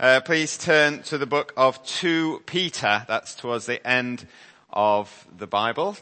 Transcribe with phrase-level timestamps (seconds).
[0.00, 3.04] uh, please turn to the book of 2 Peter.
[3.06, 4.26] That's towards the end
[4.72, 5.96] of the Bible.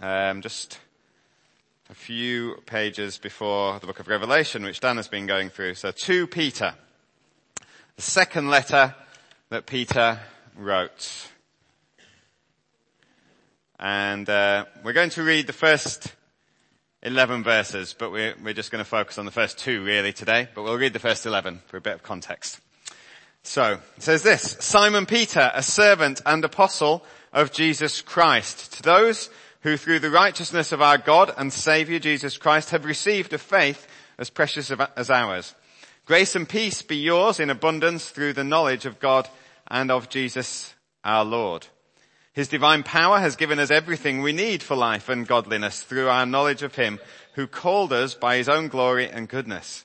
[0.00, 0.78] Um, just
[1.88, 5.74] a few pages before the book of Revelation, which Dan has been going through.
[5.74, 6.74] So 2 Peter.
[7.96, 8.94] The second letter
[9.50, 10.18] that Peter
[10.56, 11.28] wrote.
[13.78, 16.12] And uh, we're going to read the first
[17.04, 20.48] 11 verses, but we're, we're just going to focus on the first two really today,
[20.54, 22.60] but we'll read the first 11 for a bit of context.
[23.42, 29.30] So, it says this, Simon Peter, a servant and apostle of Jesus Christ, to those
[29.62, 33.86] who through the righteousness of our God and Saviour Jesus Christ have received a faith
[34.18, 35.54] as precious as ours.
[36.04, 39.28] Grace and peace be yours in abundance through the knowledge of God
[39.68, 40.74] and of Jesus
[41.04, 41.66] our Lord.
[42.32, 46.26] His divine power has given us everything we need for life and godliness through our
[46.26, 46.98] knowledge of Him
[47.34, 49.84] who called us by His own glory and goodness.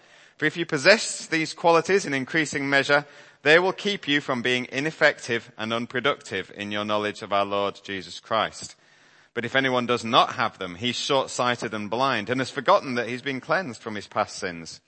[0.41, 3.05] For if you possess these qualities in increasing measure,
[3.43, 7.79] they will keep you from being ineffective and unproductive in your knowledge of our Lord
[7.83, 8.75] Jesus Christ.
[9.35, 13.07] But if anyone does not have them, he's short-sighted and blind and has forgotten that
[13.07, 14.81] he's been cleansed from his past sins.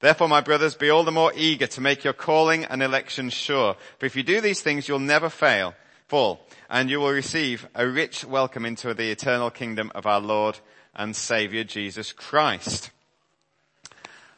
[0.00, 3.76] Therefore, my brothers, be all the more eager to make your calling and election sure.
[4.00, 5.76] For if you do these things, you'll never fail
[6.08, 10.58] fall, and you will receive a rich welcome into the eternal kingdom of our Lord
[10.92, 12.90] and Savior Jesus Christ.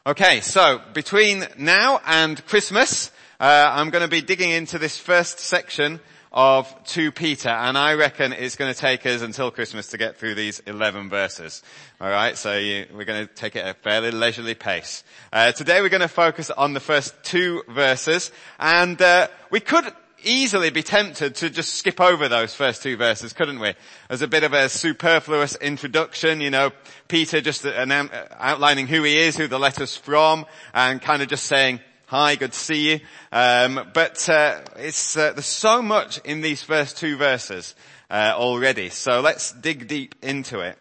[0.07, 3.11] Okay, so between now and Christmas,
[3.41, 5.99] uh, I'm going to be digging into this first section
[6.31, 10.19] of 2 Peter, and I reckon it's going to take us until Christmas to get
[10.19, 11.63] through these 11 verses.
[12.03, 15.05] Alright, so you, we're going to take it at a fairly leisurely pace.
[15.33, 18.31] Uh, today we're going to focus on the first two verses,
[18.61, 19.91] and uh, we could
[20.25, 23.75] easily be tempted to just skip over those first two verses, couldn't we?
[24.09, 26.71] As a bit of a superfluous introduction, you know,
[27.09, 31.81] Peter just outlining who he is, who the letter's from, and kind of just saying,
[32.07, 33.01] hi, good to see you.
[33.33, 37.75] Um, but uh, it's uh, there's so much in these first two verses
[38.11, 40.79] uh, already, so let's dig deep into it.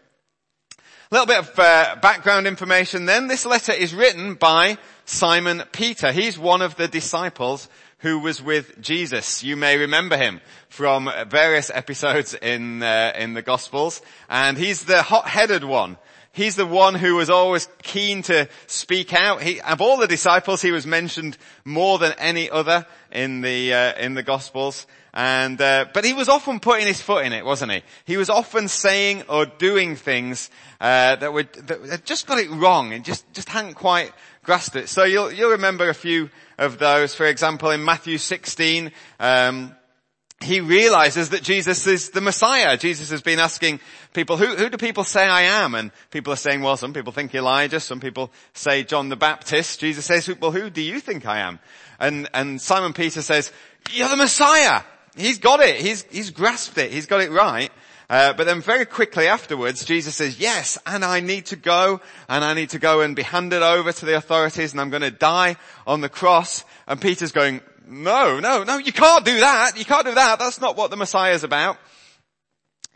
[1.10, 3.28] A little bit of uh, background information then.
[3.28, 6.12] This letter is written by Simon Peter.
[6.12, 7.68] He's one of the disciples
[8.04, 9.42] who was with Jesus.
[9.42, 14.02] You may remember him from various episodes in, uh, in the Gospels.
[14.28, 15.96] And he's the hot-headed one.
[16.30, 19.40] He's the one who was always keen to speak out.
[19.40, 23.94] He, of all the disciples, he was mentioned more than any other in the, uh,
[23.98, 24.86] in the Gospels.
[25.14, 27.82] And, uh, but he was often putting his foot in it, wasn't he?
[28.04, 32.92] He was often saying or doing things, uh, that were, that just got it wrong
[32.92, 34.12] and just, just hadn't quite
[34.44, 34.88] grasped it.
[34.88, 37.14] So you'll, you'll remember a few of those.
[37.14, 39.74] For example, in Matthew 16, um,
[40.40, 42.76] he realizes that Jesus is the Messiah.
[42.76, 43.80] Jesus has been asking
[44.12, 45.74] people, who, who do people say I am?
[45.74, 49.80] And people are saying, well, some people think Elijah, some people say John the Baptist.
[49.80, 51.58] Jesus says, well, who do you think I am?
[51.98, 53.50] And, and Simon Peter says,
[53.92, 54.82] you're the Messiah.
[55.16, 55.80] He's got it.
[55.80, 56.92] He's, he's grasped it.
[56.92, 57.70] He's got it right.
[58.10, 62.44] Uh, but then very quickly afterwards, Jesus says, yes, and I need to go, and
[62.44, 65.10] I need to go and be handed over to the authorities, and I'm going to
[65.10, 65.56] die
[65.86, 66.64] on the cross.
[66.86, 69.78] And Peter's going, no, no, no, you can't do that.
[69.78, 70.38] You can't do that.
[70.38, 71.78] That's not what the Messiah is about.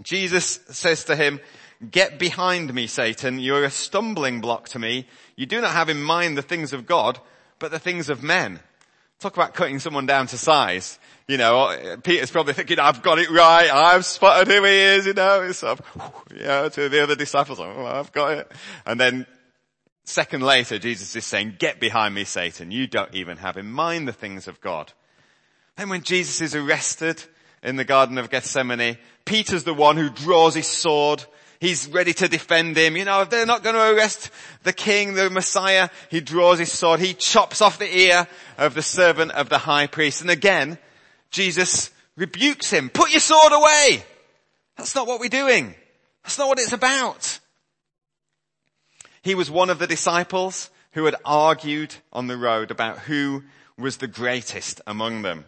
[0.02, 1.40] Jesus says to him,
[1.90, 3.38] get behind me, Satan.
[3.38, 5.06] You're a stumbling block to me.
[5.36, 7.19] You do not have in mind the things of God,
[7.58, 8.60] but the things of men.
[9.20, 13.30] Talk about cutting someone down to size you know, Peter's probably thinking, I've got it
[13.30, 17.02] right, I've spotted who he is, you know, it's sort of, you know, to the
[17.02, 18.52] other disciples, oh, I've got it.
[18.86, 19.26] And then
[20.04, 22.70] second later, Jesus is saying, get behind me, Satan.
[22.70, 24.90] You don't even have in mind the things of God.
[25.76, 27.22] Then when Jesus is arrested
[27.62, 28.96] in the Garden of Gethsemane,
[29.26, 31.22] Peter's the one who draws his sword.
[31.60, 32.96] He's ready to defend him.
[32.96, 34.31] You know, if they're not going to arrest
[34.62, 37.00] the king, the Messiah, he draws his sword.
[37.00, 38.26] He chops off the ear
[38.56, 40.22] of the servant of the high priest.
[40.22, 40.78] And again,
[41.30, 42.90] Jesus rebukes him.
[42.90, 44.02] Put your sword away.
[44.76, 45.75] That's not what we're doing.
[46.25, 47.38] That's not what it's about.
[49.22, 53.42] He was one of the disciples who had argued on the road about who
[53.76, 55.44] was the greatest among them.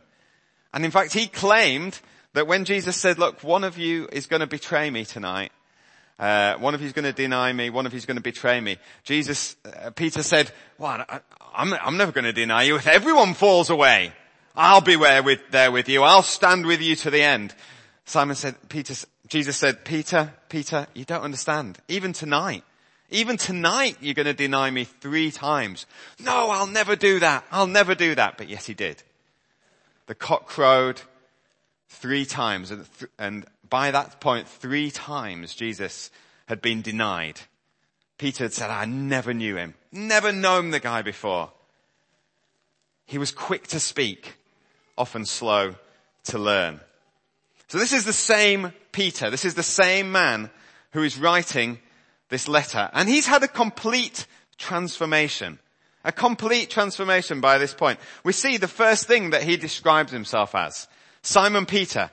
[0.73, 1.99] And in fact, he claimed
[2.35, 5.51] that when Jesus said, look, one of you is going to betray me tonight,
[6.19, 8.23] uh, one of you is going to deny me, one of you is going to
[8.23, 8.77] betray me.
[9.05, 11.21] Jesus, uh, Peter said, well, I,
[11.55, 14.13] I'm, I'm never going to deny you if everyone falls away.
[14.57, 16.03] I'll be with, there with you.
[16.03, 17.55] I'll stand with you to the end.
[18.05, 18.95] Simon said, Peter,
[19.29, 21.79] Jesus said, Peter, Peter, you don't understand.
[21.89, 22.65] Even tonight,
[23.11, 25.87] even tonight you're going to deny me three times.
[26.19, 27.45] No, I'll never do that.
[27.51, 28.37] I'll never do that.
[28.37, 29.03] But yes, he did.
[30.07, 31.03] The cock crowed
[31.89, 36.11] three times and, th- and by that point, three times Jesus
[36.47, 37.41] had been denied.
[38.19, 39.75] Peter had said, I never knew him.
[39.93, 41.53] Never known the guy before.
[43.07, 44.35] He was quick to speak,
[45.01, 45.75] often slow
[46.25, 46.79] to learn.
[47.69, 49.31] So this is the same Peter.
[49.31, 50.51] This is the same man
[50.93, 51.79] who is writing
[52.29, 52.91] this letter.
[52.93, 54.27] And he's had a complete
[54.59, 55.59] transformation.
[56.05, 57.99] A complete transformation by this point.
[58.25, 60.87] We see the first thing that he describes himself as.
[61.23, 62.11] Simon Peter,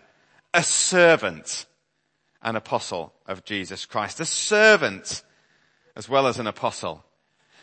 [0.53, 1.65] a servant,
[2.41, 4.19] an apostle of Jesus Christ.
[4.19, 5.23] A servant
[5.95, 7.03] as well as an apostle.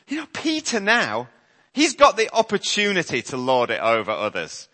[0.08, 1.28] You know, Peter now,
[1.72, 4.68] he's got the opportunity to lord it over others.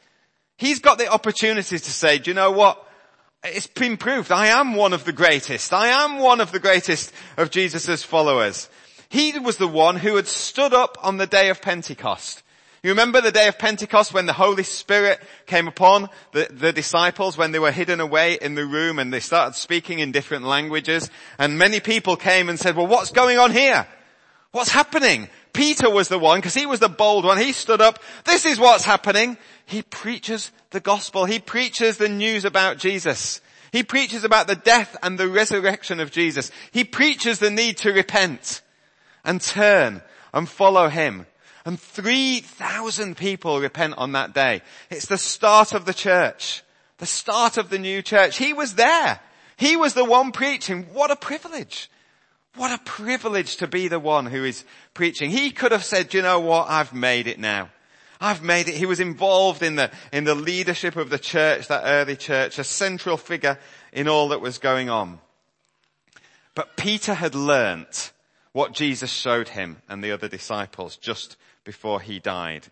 [0.60, 2.86] He's got the opportunity to say, do you know what?
[3.42, 4.30] It's been proved.
[4.30, 5.72] I am one of the greatest.
[5.72, 8.68] I am one of the greatest of Jesus' followers.
[9.08, 12.42] He was the one who had stood up on the day of Pentecost.
[12.82, 17.38] You remember the day of Pentecost when the Holy Spirit came upon the, the, disciples
[17.38, 21.08] when they were hidden away in the room and they started speaking in different languages
[21.38, 23.86] and many people came and said, well what's going on here?
[24.52, 25.28] What's happening?
[25.52, 27.38] Peter was the one because he was the bold one.
[27.38, 28.00] He stood up.
[28.24, 29.36] This is what's happening.
[29.66, 31.24] He preaches the gospel.
[31.24, 33.40] He preaches the news about Jesus.
[33.72, 36.50] He preaches about the death and the resurrection of Jesus.
[36.72, 38.62] He preaches the need to repent
[39.24, 40.02] and turn
[40.34, 41.26] and follow him.
[41.64, 44.62] And 3,000 people repent on that day.
[44.90, 46.64] It's the start of the church.
[46.98, 48.38] The start of the new church.
[48.38, 49.20] He was there.
[49.56, 50.86] He was the one preaching.
[50.92, 51.88] What a privilege.
[52.56, 55.30] What a privilege to be the one who is preaching.
[55.30, 56.68] He could have said, you know what?
[56.68, 57.70] I've made it now.
[58.20, 58.74] I've made it.
[58.74, 62.64] He was involved in the, in the leadership of the church, that early church, a
[62.64, 63.58] central figure
[63.92, 65.20] in all that was going on.
[66.54, 68.12] But Peter had learnt
[68.52, 72.66] what Jesus showed him and the other disciples just before he died.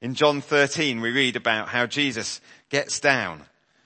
[0.00, 2.40] In John 13 we read about how Jesus
[2.70, 3.42] gets down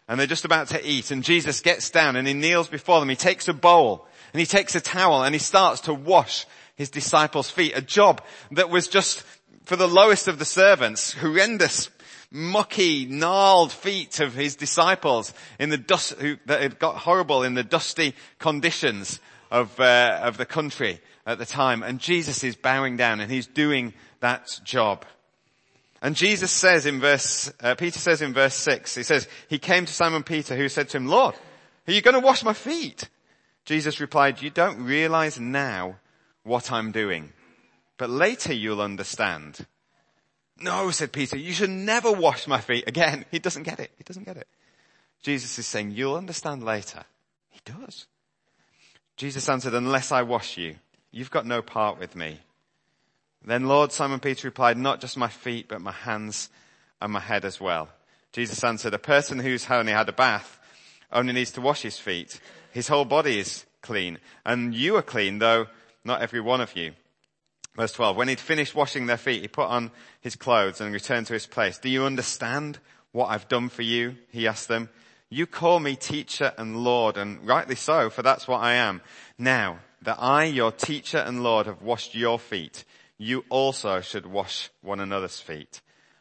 [0.09, 3.09] and they're just about to eat and Jesus gets down and he kneels before them.
[3.09, 6.47] He takes a bowl and he takes a towel and he starts to wash
[6.77, 7.77] his disciples' feet.
[7.77, 9.23] A job that was just
[9.65, 11.89] for the lowest of the servants, horrendous,
[12.31, 17.55] mucky, gnarled feet of his disciples in the dust, who, that had got horrible in
[17.55, 21.83] the dusty conditions of, uh, of the country at the time.
[21.83, 25.05] And Jesus is bowing down and he's doing that job.
[26.05, 29.87] And Jesus says in verse, uh, Peter says in verse 6, he says, he came
[29.87, 31.35] to Simon Peter who said to him, Lord,
[31.89, 33.09] are you going to wash my feet?
[33.65, 35.97] Jesus replied, you don't realize now
[36.43, 37.33] what I'm doing,
[37.97, 39.67] but later you'll understand.
[40.61, 42.85] No, said Peter, you should never wash my feet.
[42.87, 43.91] Again, he doesn't get it.
[43.97, 44.47] He doesn't get it.
[45.23, 47.05] Jesus is saying, you'll understand later.
[47.49, 48.07] He does.
[49.17, 50.77] Jesus answered, unless I wash you,
[51.11, 52.41] you've got no part with me.
[53.45, 56.49] Then Lord Simon Peter replied, not just my feet, but my hands
[57.01, 57.89] and my head as well.
[58.33, 60.59] Jesus answered, a person who's only had a bath
[61.13, 62.41] only needs to wash his feet.
[62.73, 64.19] His whole body is clean.
[64.45, 65.67] And you are clean, though
[66.05, 66.93] not every one of you.
[67.77, 71.27] Verse 12, when he'd finished washing their feet, he put on his clothes and returned
[71.27, 71.77] to his place.
[71.79, 72.79] Do you understand
[73.13, 74.17] what I've done for you?
[74.31, 74.89] He asked them.
[75.29, 79.01] You call me teacher and Lord, and rightly so, for that's what I am.
[79.39, 82.85] Now that I, your teacher and Lord, have washed your feet,
[83.25, 85.81] you also should wash one another's feet.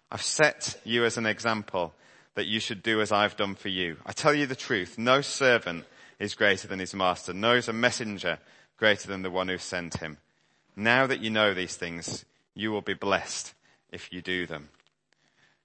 [0.10, 1.94] I've set you as an example
[2.36, 3.98] that you should do as I've done for you.
[4.06, 5.84] I tell you the truth, no servant
[6.18, 8.40] is greater than his master, nor is a messenger
[8.78, 10.18] greater than the one who sent him.
[10.78, 12.24] Now that you know these things,
[12.56, 13.54] you will be blessed
[13.92, 14.70] if you do them.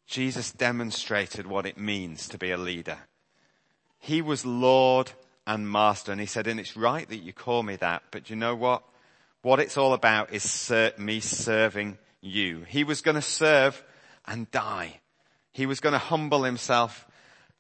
[0.09, 2.99] Jesus demonstrated what it means to be a leader.
[4.00, 5.12] He was Lord
[5.47, 8.35] and Master, and he said, and it's right that you call me that, but you
[8.35, 8.83] know what?
[9.42, 12.64] What it's all about is ser- me serving you.
[12.68, 13.83] He was going to serve
[14.26, 15.00] and die.
[15.52, 17.07] He was going to humble himself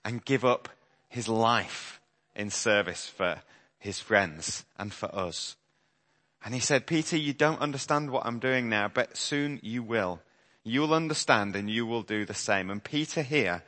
[0.04, 0.68] and give up
[1.08, 2.00] his life
[2.34, 3.42] in service for
[3.78, 5.56] his friends and for us.
[6.44, 10.20] And he said, Peter, you don't understand what I'm doing now, but soon you will.
[10.62, 12.70] You'll understand and you will do the same.
[12.70, 13.62] And Peter here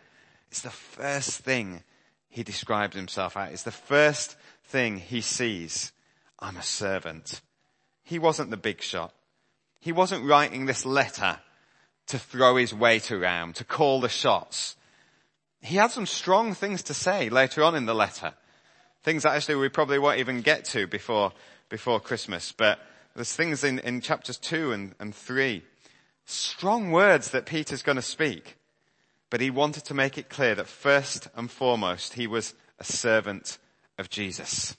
[0.50, 1.82] is the first thing
[2.28, 3.52] he describes himself at.
[3.52, 5.92] It's the first thing he sees.
[6.38, 7.40] I'm a servant.
[8.10, 9.14] He wasn't the big shot.
[9.78, 11.38] He wasn't writing this letter
[12.08, 14.74] to throw his weight around, to call the shots.
[15.62, 18.34] He had some strong things to say later on in the letter.
[19.04, 21.30] Things that actually we probably won't even get to before,
[21.68, 22.80] before Christmas, but
[23.14, 25.62] there's things in, in chapters two and, and three.
[26.24, 28.56] Strong words that Peter's going to speak.
[29.30, 33.58] but he wanted to make it clear that first and foremost, he was a servant
[33.96, 34.76] of Jesus.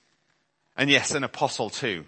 [0.76, 2.06] And yes, an apostle too.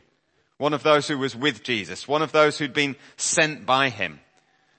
[0.57, 2.07] One of those who was with Jesus.
[2.07, 4.19] One of those who'd been sent by him.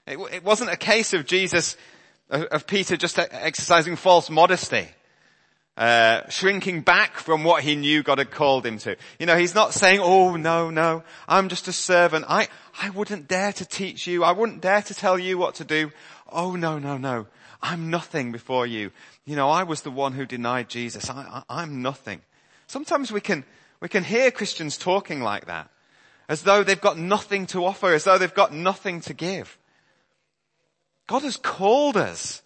[0.07, 1.77] It, it wasn't a case of Jesus,
[2.29, 4.87] of Peter just exercising false modesty.
[5.77, 8.95] Uh, shrinking back from what he knew God had called him to.
[9.19, 12.23] You know, he's not saying, oh no, no, I'm just a servant.
[12.29, 12.47] I,
[12.81, 14.23] I wouldn't dare to teach you.
[14.23, 15.91] I wouldn't dare to tell you what to do.
[16.31, 17.27] Oh no, no, no.
[17.61, 18.91] I'm nothing before you.
[19.25, 21.09] You know, I was the one who denied Jesus.
[21.09, 22.21] I, I, I'm nothing.
[22.67, 23.43] Sometimes we can,
[23.79, 25.69] we can hear Christians talking like that.
[26.27, 29.57] As though they've got nothing to offer, as though they've got nothing to give.
[31.07, 32.41] God has called us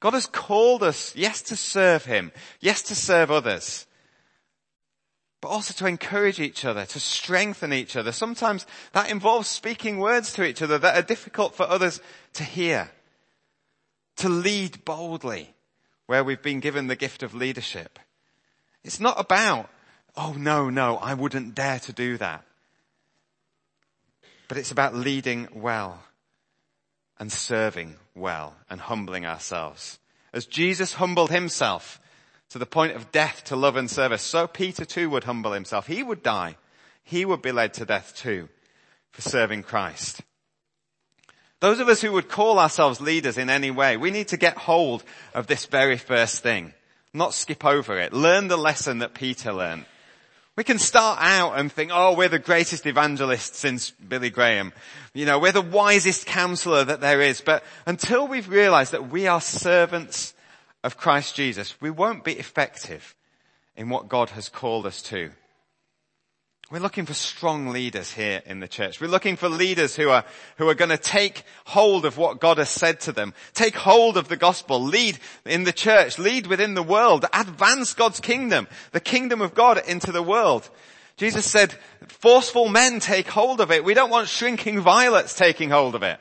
[0.00, 3.86] God has called us, yes, to serve Him, yes, to serve others,
[5.40, 8.12] but also to encourage each other, to strengthen each other.
[8.12, 12.00] Sometimes that involves speaking words to each other that are difficult for others
[12.34, 12.90] to hear,
[14.16, 15.54] to lead boldly
[16.06, 17.98] where we've been given the gift of leadership.
[18.84, 19.68] It's not about,
[20.16, 22.44] oh no, no, I wouldn't dare to do that.
[24.48, 26.02] But it's about leading well
[27.18, 29.98] and serving well and humbling ourselves.
[30.32, 32.00] As Jesus humbled himself
[32.50, 35.86] to the point of death to love and service, so Peter too would humble himself.
[35.86, 36.56] He would die.
[37.02, 38.48] He would be led to death too
[39.10, 40.20] for serving Christ.
[41.60, 44.58] Those of us who would call ourselves leaders in any way, we need to get
[44.58, 45.02] hold
[45.34, 46.74] of this very first thing.
[47.14, 48.12] Not skip over it.
[48.12, 49.86] Learn the lesson that Peter learned.
[50.56, 54.72] We can start out and think, oh, we're the greatest evangelist since Billy Graham.
[55.12, 57.42] You know, we're the wisest counselor that there is.
[57.42, 60.32] But until we've realized that we are servants
[60.82, 63.14] of Christ Jesus, we won't be effective
[63.76, 65.30] in what God has called us to.
[66.68, 69.00] We're looking for strong leaders here in the church.
[69.00, 70.24] We're looking for leaders who are,
[70.56, 74.16] who are going to take hold of what God has said to them, take hold
[74.16, 78.98] of the gospel, lead in the church, lead within the world, advance God's kingdom, the
[78.98, 80.68] kingdom of God into the world.
[81.16, 81.72] Jesus said,
[82.08, 83.84] forceful men take hold of it.
[83.84, 86.18] We don't want shrinking violets taking hold of it.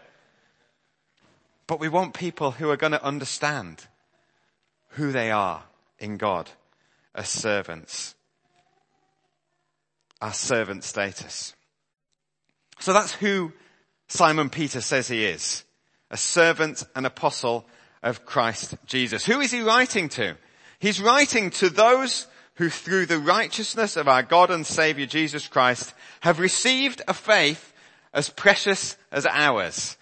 [1.65, 3.87] But we want people who are going to understand
[4.89, 5.63] who they are
[5.97, 6.51] in God
[7.15, 8.13] as servants
[10.21, 11.53] our servant status.
[12.79, 13.53] So that's who
[14.07, 15.63] Simon Peter says he is.
[16.11, 17.65] A servant and apostle
[18.03, 19.25] of Christ Jesus.
[19.25, 20.37] Who is he writing to?
[20.79, 25.93] He's writing to those who through the righteousness of our God and Savior Jesus Christ
[26.21, 27.73] have received a faith
[28.13, 29.97] as precious as ours.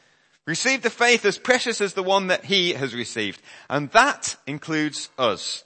[0.46, 3.41] Received a faith as precious as the one that he has received.
[3.70, 5.63] And that includes us.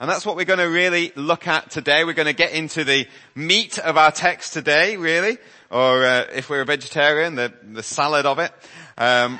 [0.00, 2.04] And that's what we're going to really look at today.
[2.04, 5.36] We're going to get into the meat of our text today, really.
[5.70, 8.50] Or uh, if we're a vegetarian, the, the salad of it.
[8.96, 9.38] Um,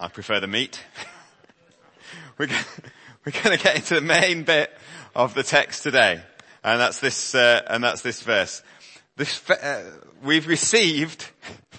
[0.00, 0.84] I prefer the meat.
[2.38, 2.64] we're, going,
[3.24, 4.76] we're going to get into the main bit
[5.14, 6.20] of the text today.
[6.64, 8.64] And that's this, uh, and that's this verse.
[9.14, 9.84] This, uh,
[10.24, 11.28] we've received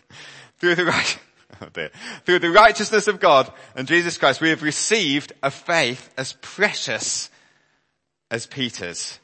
[0.60, 1.20] through the right,
[2.26, 7.30] Through the righteousness of God and Jesus Christ, we have received a faith as precious
[8.30, 9.20] as Peter's.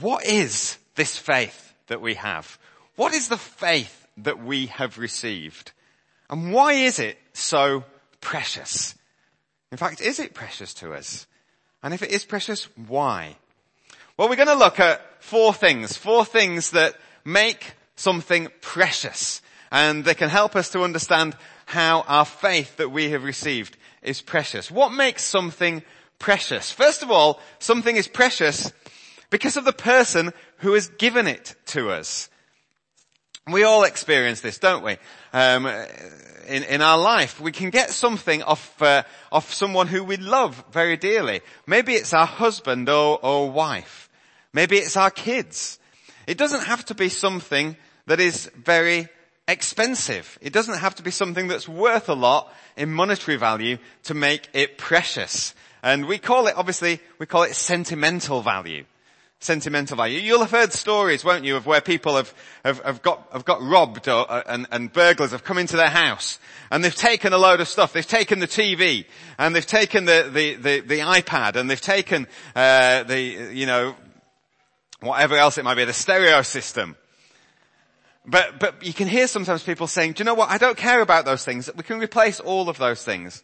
[0.00, 2.58] What is this faith that we have?
[2.96, 5.72] What is the faith that we have received?
[6.28, 7.84] And why is it so
[8.20, 8.94] precious?
[9.70, 11.26] In fact, is it precious to us?
[11.82, 13.36] And if it is precious, why?
[14.16, 19.42] Well, we're going to look at four things, four things that make something precious
[19.74, 24.22] and they can help us to understand how our faith that we have received is
[24.22, 24.70] precious.
[24.70, 25.82] What makes something
[26.20, 26.70] precious?
[26.70, 28.72] First of all, something is precious
[29.30, 32.30] because of the person who has given it to us.
[33.48, 34.96] We all experience this, don't we?
[35.32, 35.66] Um,
[36.46, 39.02] in, in our life, we can get something off uh,
[39.32, 41.40] off someone who we love very dearly.
[41.66, 44.08] Maybe it's our husband or, or wife.
[44.52, 45.80] Maybe it's our kids.
[46.28, 47.76] It doesn't have to be something
[48.06, 49.08] that is very
[49.46, 50.38] expensive.
[50.40, 54.48] It doesn't have to be something that's worth a lot in monetary value to make
[54.52, 55.54] it precious.
[55.82, 58.84] And we call it, obviously, we call it sentimental value.
[59.40, 60.18] Sentimental value.
[60.18, 62.32] You'll have heard stories, won't you, of where people have,
[62.64, 65.90] have, have got, have got robbed or, uh, and, and burglars have come into their
[65.90, 66.38] house
[66.70, 67.92] and they've taken a load of stuff.
[67.92, 69.04] They've taken the TV
[69.36, 73.20] and they've taken the, the, the, the iPad and they've taken, uh, the,
[73.52, 73.94] you know,
[75.00, 76.96] whatever else it might be, the stereo system
[78.26, 80.50] but, but you can hear sometimes people saying, do you know what?
[80.50, 81.70] I don't care about those things.
[81.76, 83.42] We can replace all of those things.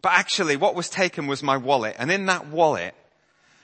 [0.00, 1.96] But actually what was taken was my wallet.
[1.98, 2.94] And in that wallet,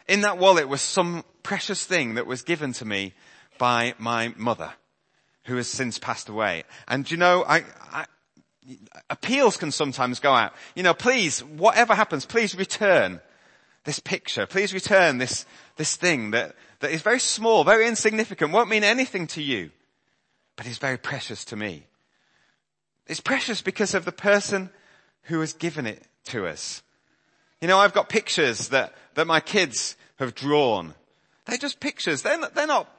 [0.06, 3.14] in that wallet was some precious thing that was given to me
[3.58, 4.72] by my mother,
[5.44, 6.64] who has since passed away.
[6.88, 8.06] And you know, I, I,
[9.08, 10.52] appeals can sometimes go out.
[10.74, 13.20] You know, please, whatever happens, please return
[13.84, 14.46] this picture.
[14.46, 19.26] Please return this, this thing that, that is very small, very insignificant, won't mean anything
[19.28, 19.70] to you,
[20.60, 21.86] but is very precious to me.
[23.06, 24.68] It's precious because of the person
[25.22, 26.82] who has given it to us.
[27.62, 30.92] You know, I've got pictures that, that my kids have drawn.
[31.46, 32.20] They're just pictures.
[32.20, 32.94] They're not, they're not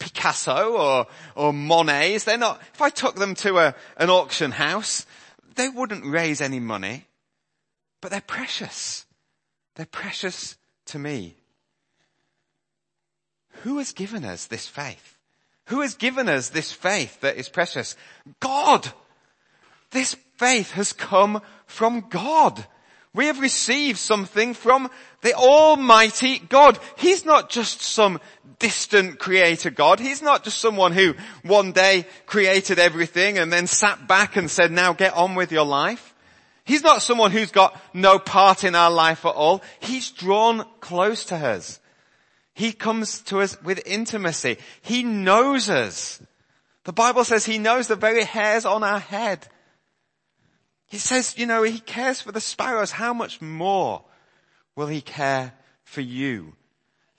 [0.00, 1.06] Picasso or,
[1.36, 2.24] or Monet's.
[2.24, 5.06] They're not, if I took them to a, an auction house,
[5.54, 7.06] they wouldn't raise any money,
[8.00, 9.06] but they're precious.
[9.76, 10.56] They're precious
[10.86, 11.36] to me.
[13.62, 15.18] Who has given us this faith?
[15.70, 17.96] Who has given us this faith that is precious?
[18.40, 18.92] God!
[19.92, 22.66] This faith has come from God.
[23.14, 24.90] We have received something from
[25.22, 26.78] the Almighty God.
[26.96, 28.20] He's not just some
[28.58, 30.00] distant creator God.
[30.00, 34.72] He's not just someone who one day created everything and then sat back and said,
[34.72, 36.14] now get on with your life.
[36.64, 39.62] He's not someone who's got no part in our life at all.
[39.78, 41.78] He's drawn close to us.
[42.60, 44.58] He comes to us with intimacy.
[44.82, 46.20] He knows us.
[46.84, 49.48] The Bible says he knows the very hairs on our head.
[50.86, 52.90] He says, you know, he cares for the sparrows.
[52.90, 54.04] How much more
[54.76, 56.52] will he care for you?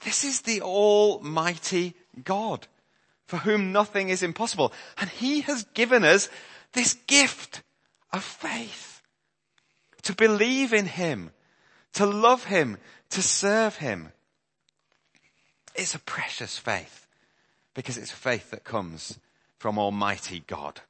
[0.01, 2.67] This is the almighty God
[3.25, 4.71] for whom nothing is impossible.
[4.99, 6.29] And he has given us
[6.73, 7.63] this gift
[8.13, 9.01] of faith
[10.03, 11.31] to believe in him,
[11.93, 12.77] to love him,
[13.09, 14.11] to serve him.
[15.75, 17.07] It's a precious faith
[17.73, 19.17] because it's faith that comes
[19.57, 20.81] from Almighty God.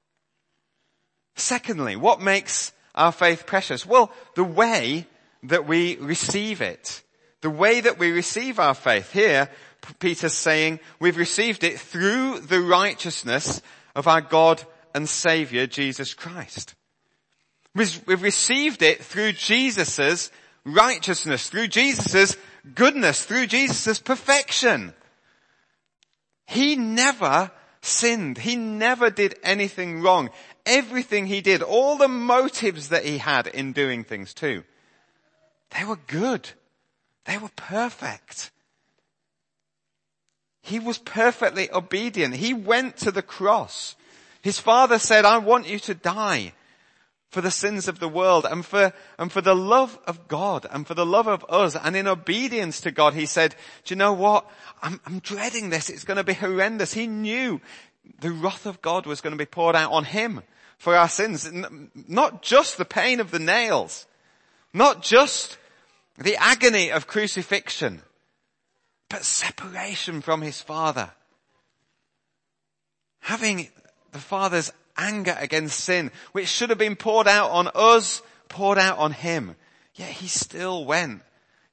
[1.35, 3.85] Secondly, what makes our faith precious?
[3.85, 5.05] Well, the way
[5.43, 7.01] that we receive it.
[7.41, 9.11] The way that we receive our faith.
[9.11, 9.49] Here,
[9.99, 13.61] Peter's saying we've received it through the righteousness
[13.95, 16.75] of our God and Savior, Jesus Christ.
[17.73, 20.29] We've received it through Jesus'
[20.65, 22.35] righteousness, through Jesus'
[22.75, 24.93] goodness, through Jesus' perfection.
[26.45, 28.39] He never sinned.
[28.39, 30.29] He never did anything wrong.
[30.65, 34.63] Everything he did, all the motives that he had in doing things too,
[35.77, 36.49] they were good.
[37.25, 38.51] They were perfect.
[40.61, 42.35] He was perfectly obedient.
[42.35, 43.95] He went to the cross.
[44.41, 46.53] His father said, I want you to die
[47.31, 50.85] for the sins of the world and for, and for the love of God and
[50.85, 51.77] for the love of us.
[51.77, 54.45] And in obedience to God, he said, do you know what?
[54.81, 55.89] I'm, I'm dreading this.
[55.89, 56.93] It's going to be horrendous.
[56.93, 57.61] He knew
[58.19, 60.41] the wrath of God was going to be poured out on him
[60.77, 61.49] for our sins.
[62.07, 64.05] Not just the pain of the nails,
[64.73, 65.57] not just
[66.17, 68.01] the agony of crucifixion,
[69.09, 71.11] but separation from his father.
[73.21, 73.69] Having
[74.11, 78.97] the father's anger against sin, which should have been poured out on us, poured out
[78.99, 79.55] on him.
[79.95, 81.23] Yet he still went.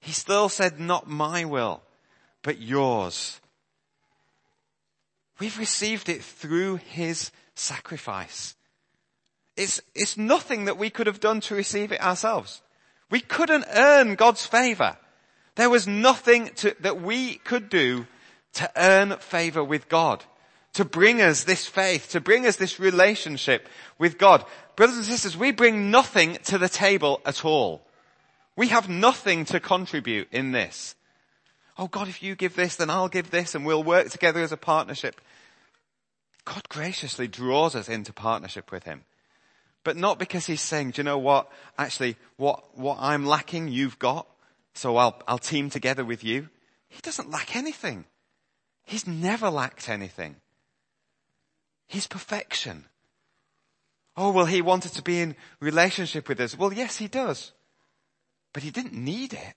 [0.01, 1.83] He still said, not my will,
[2.43, 3.41] but yours.
[5.39, 8.57] We've received it through his sacrifice.
[9.57, 12.63] It's, it's nothing that we could have done to receive it ourselves.
[13.11, 14.97] We couldn't earn God's favor.
[15.57, 18.07] There was nothing to, that we could do
[18.55, 20.25] to earn favor with God,
[20.75, 24.45] to bring us this faith, to bring us this relationship with God.
[24.77, 27.83] Brothers and sisters, we bring nothing to the table at all.
[28.57, 30.95] We have nothing to contribute in this.
[31.79, 34.53] Oh God, if you give this, then I'll give this and we'll work together as
[34.53, 35.21] a partnership.
[36.45, 39.05] God graciously draws us into partnership with Him.
[39.85, 41.51] But not because He's saying, do you know what?
[41.79, 44.27] Actually, what, what I'm lacking, you've got.
[44.75, 46.49] So I'll, I'll team together with you.
[46.89, 48.07] He doesn't lack anything.
[48.85, 50.37] He's never lacked anything.
[51.89, 52.85] He's perfection.
[54.17, 56.57] Oh, well, he wanted to be in relationship with us.
[56.57, 57.53] Well, yes, he does.
[58.53, 59.55] But he didn't need it.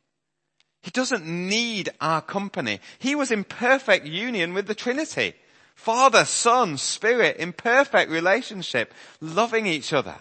[0.81, 2.79] He doesn't need our company.
[2.97, 5.33] He was in perfect union with the Trinity.
[5.75, 10.15] Father, Son, Spirit, in perfect relationship, loving each other.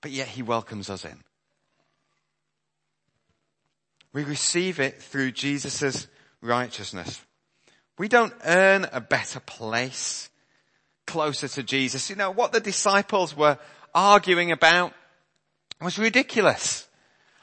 [0.00, 1.22] But yet he welcomes us in.
[4.12, 6.08] We receive it through Jesus'
[6.40, 7.20] righteousness.
[8.00, 10.30] We don't earn a better place
[11.06, 12.08] closer to Jesus.
[12.08, 13.58] You know, what the disciples were
[13.94, 14.94] arguing about
[15.82, 16.88] was ridiculous.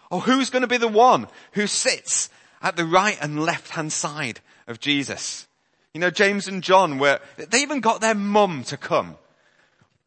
[0.09, 3.93] Oh, who's going to be the one who sits at the right and left hand
[3.93, 5.45] side of Jesus?
[5.93, 9.19] You know, James and John were, they even got their mum to come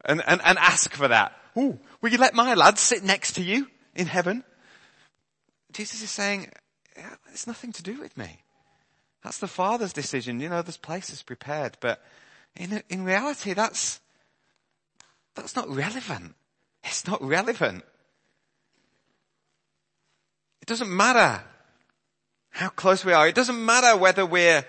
[0.03, 1.31] and, and, and ask for that.
[1.57, 4.43] Ooh, will you let my lad sit next to you in heaven?
[5.71, 6.51] Jesus is saying,
[7.31, 8.40] it's nothing to do with me.
[9.23, 10.39] That's the Father's decision.
[10.39, 12.03] You know, this place is prepared, but
[12.55, 13.99] in, in reality, that's,
[15.35, 16.35] that's not relevant.
[16.83, 17.83] It's not relevant.
[20.61, 21.43] It doesn't matter
[22.49, 23.27] how close we are.
[23.27, 24.65] It doesn't matter whether we're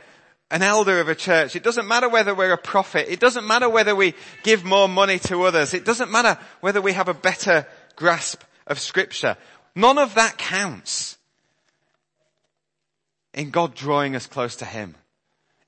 [0.50, 1.56] an elder of a church.
[1.56, 3.10] It doesn't matter whether we're a prophet.
[3.10, 5.72] It doesn't matter whether we give more money to others.
[5.72, 9.36] It doesn't matter whether we have a better grasp of scripture.
[9.74, 11.16] None of that counts
[13.34, 14.94] in God drawing us close to Him.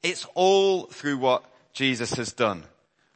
[0.03, 2.65] It's all through what Jesus has done.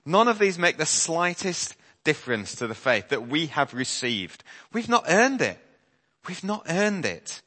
[0.05, 4.43] None of these make the slightest difference to the faith that we have received.
[4.73, 5.59] We've not earned it.
[6.27, 7.43] We've not earned it.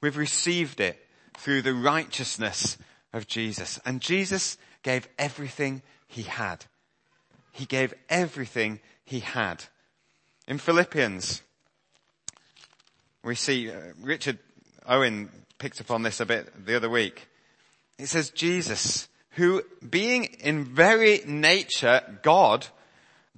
[0.00, 0.98] We've received it
[1.36, 2.76] through the righteousness
[3.12, 3.78] of Jesus.
[3.84, 6.64] And Jesus gave everything he had.
[7.52, 9.64] He gave everything he had.
[10.46, 11.42] In Philippians,
[13.22, 14.38] we see uh, Richard
[14.86, 15.30] Owen
[15.60, 17.28] picked up on this a bit the other week.
[17.98, 22.66] It says Jesus, who being in very nature God,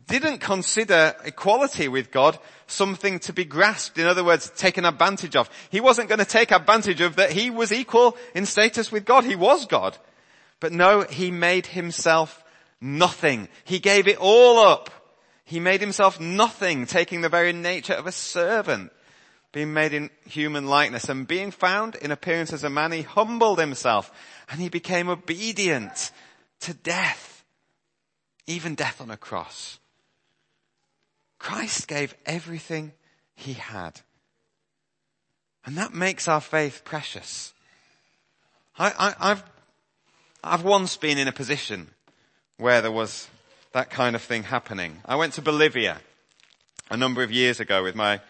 [0.06, 3.98] didn't consider equality with God something to be grasped.
[3.98, 5.50] In other words, taken advantage of.
[5.70, 9.24] He wasn't going to take advantage of that he was equal in status with God.
[9.24, 9.98] He was God.
[10.60, 12.44] But no, he made himself
[12.80, 13.48] nothing.
[13.64, 14.90] He gave it all up.
[15.44, 18.92] He made himself nothing, taking the very nature of a servant,
[19.52, 23.58] being made in human likeness and being found in appearance as a man, he humbled
[23.58, 24.10] himself
[24.50, 26.10] and he became obedient
[26.60, 27.44] to death,
[28.46, 29.78] even death on a cross.
[31.38, 32.92] Christ gave everything
[33.34, 34.00] he had.
[35.64, 37.52] And that makes our faith precious.
[38.78, 39.44] I, have
[40.42, 41.88] I've once been in a position
[42.56, 43.28] where there was
[43.72, 44.98] that kind of thing happening.
[45.04, 45.98] I went to Bolivia
[46.90, 48.20] a number of years ago with my,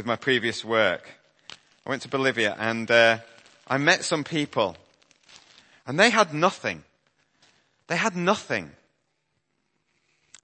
[0.00, 1.06] with my previous work.
[1.84, 3.18] I went to Bolivia and uh,
[3.68, 4.74] I met some people
[5.86, 6.84] and they had nothing.
[7.86, 8.70] They had nothing.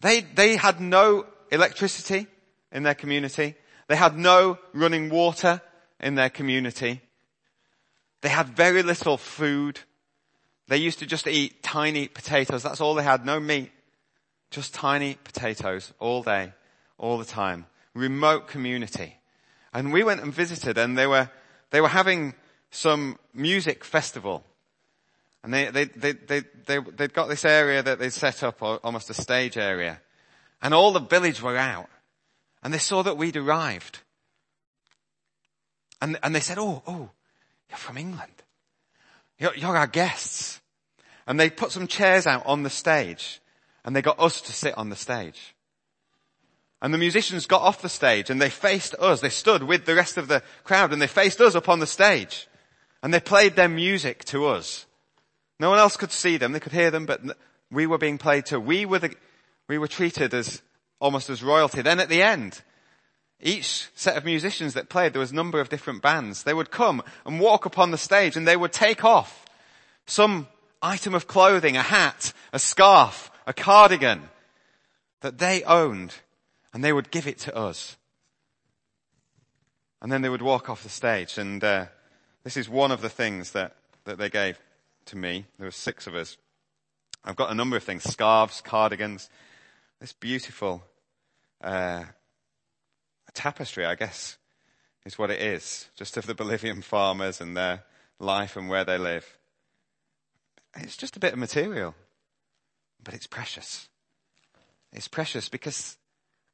[0.03, 2.27] They, they had no electricity
[2.71, 3.55] in their community.
[3.89, 5.63] They had no running water
[6.01, 7.01] in their community.
[8.21, 9.81] They had very little food.
[10.69, 12.63] They used to just eat tiny potatoes.
[12.63, 13.25] That's all they had.
[13.25, 13.73] No meat.
[14.51, 16.53] Just tiny potatoes all day,
[16.99, 17.65] all the time.
[17.95, 19.17] Remote community.
[19.77, 21.31] And we went and visited and they were,
[21.71, 22.33] they were having
[22.71, 24.43] some music festival.
[25.45, 29.11] And they, they, they, they, they, they'd got this area that they'd set up, almost
[29.11, 30.01] a stage area.
[30.63, 31.91] And all the village were out.
[32.63, 33.99] And they saw that we'd arrived.
[36.01, 37.11] And, and they said, oh, oh,
[37.69, 38.33] you're from England.
[39.39, 40.59] You're, you're our guests.
[41.27, 43.43] And they put some chairs out on the stage.
[43.85, 45.55] And they got us to sit on the stage.
[46.83, 49.21] And the musicians got off the stage and they faced us.
[49.21, 51.87] They stood with the rest of the crowd and they faced us up on the
[51.87, 52.49] stage.
[53.03, 54.87] And they played their music to us.
[55.59, 56.53] No one else could see them.
[56.53, 57.23] They could hear them, but
[57.71, 58.61] we were being played to.
[58.61, 59.15] We were the,
[59.69, 60.61] we were treated as
[61.01, 61.83] almost as royalty.
[61.83, 62.63] Then at the end,
[63.41, 66.43] each set of musicians that played, there was a number of different bands.
[66.43, 69.45] They would come and walk upon the stage and they would take off
[70.07, 70.49] some
[70.83, 74.29] item of clothing, a hat, a scarf, a cardigan
[75.21, 76.15] that they owned
[76.77, 77.97] and they would give it to us.
[80.03, 81.87] And then they would walk off the stage and uh,
[82.45, 84.59] this is one of the things that, that they gave
[85.07, 85.47] to me.
[85.57, 86.37] There were six of us.
[87.25, 89.31] I've got a number of things, scarves, cardigans,
[90.01, 90.85] this beautiful
[91.63, 92.05] uh,
[93.33, 94.37] tapestry, I guess,
[95.07, 97.85] is what it is, just of the Bolivian farmers and their
[98.19, 99.39] life and where they live.
[100.77, 101.95] It's just a bit of material,
[103.03, 103.89] but it's precious.
[104.93, 105.97] It's precious because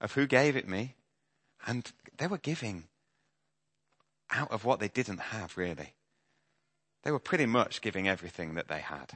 [0.02, 0.94] of who gave it me,
[1.66, 2.84] and they were giving
[4.30, 5.94] out of what they didn't have, really.
[7.04, 9.12] They were pretty much giving everything that they had.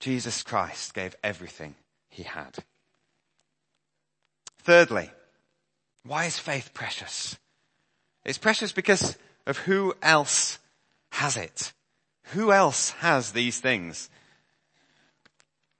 [0.00, 1.76] Jesus Christ gave everything
[2.08, 2.56] he had.
[4.58, 5.10] Thirdly,
[6.04, 7.38] why is faith precious?
[8.24, 10.58] It's precious because of who else
[11.10, 11.72] has it.
[12.32, 14.10] Who else has these things?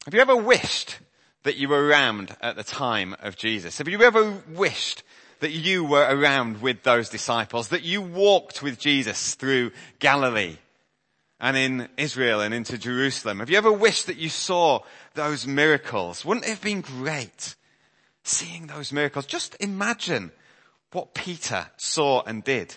[0.05, 0.99] Have you ever wished
[1.45, 3.79] that you were around at the time of Jesus?
[3.79, 5.03] Have you ever wished
[5.41, 10.57] that you were around with those disciples, that you walked with Jesus through Galilee?
[11.43, 13.41] and in Israel and into Jerusalem.
[13.41, 14.79] Have you ever wished that you saw
[15.15, 16.25] those miracles?
[16.25, 17.57] Wouldn't it have been great
[18.23, 19.27] seeing those miracles?
[19.27, 20.31] Just imagine
[20.93, 22.77] what Peter saw and did.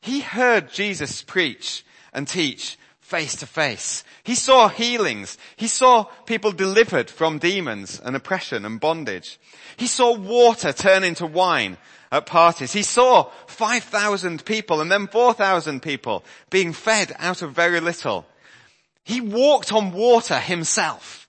[0.00, 2.76] He heard Jesus preach and teach
[3.10, 4.04] face to face.
[4.22, 5.36] He saw healings.
[5.56, 9.38] He saw people delivered from demons and oppression and bondage.
[9.76, 11.76] He saw water turn into wine
[12.12, 12.72] at parties.
[12.72, 18.26] He saw 5,000 people and then 4,000 people being fed out of very little.
[19.02, 21.28] He walked on water himself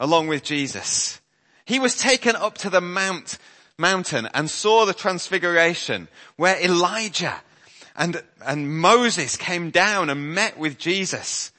[0.00, 1.20] along with Jesus.
[1.64, 3.38] He was taken up to the mount,
[3.78, 7.40] mountain and saw the transfiguration where Elijah
[7.96, 11.52] and, and Moses came down and met with Jesus.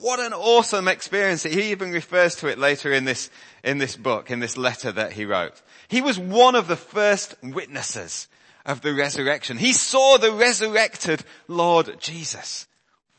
[0.00, 1.44] What an awesome experience.
[1.44, 3.30] He even refers to it later in this,
[3.62, 5.60] in this book, in this letter that he wrote.
[5.88, 8.28] He was one of the first witnesses
[8.64, 9.56] of the resurrection.
[9.56, 12.66] He saw the resurrected Lord Jesus.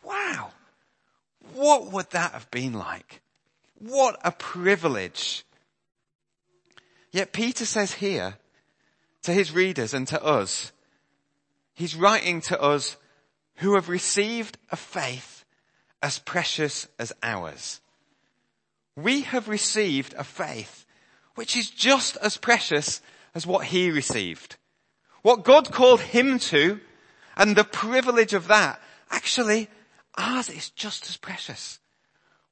[0.04, 0.52] Wow.
[1.54, 3.22] What would that have been like?
[3.80, 5.46] What a privilege.
[7.12, 8.36] Yet Peter says here
[9.24, 10.72] to his readers and to us,
[11.78, 12.98] he's writing to us
[13.58, 15.46] who have received a faith
[16.02, 17.82] as precious as ours.
[18.96, 20.86] We have received a faith
[21.36, 23.00] which is just as precious
[23.36, 24.56] as what he received.
[25.22, 26.80] What God called him to
[27.36, 29.70] and the privilege of that, actually
[30.18, 31.80] ours is just as precious.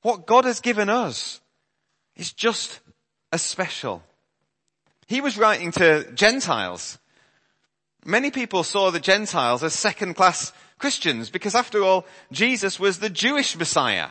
[0.04, 1.42] What God has given us
[2.16, 2.80] is just
[3.32, 4.04] as special.
[5.08, 7.00] He was writing to Gentiles.
[8.06, 13.10] Many people saw the Gentiles as second class Christians because after all, Jesus was the
[13.10, 14.10] Jewish Messiah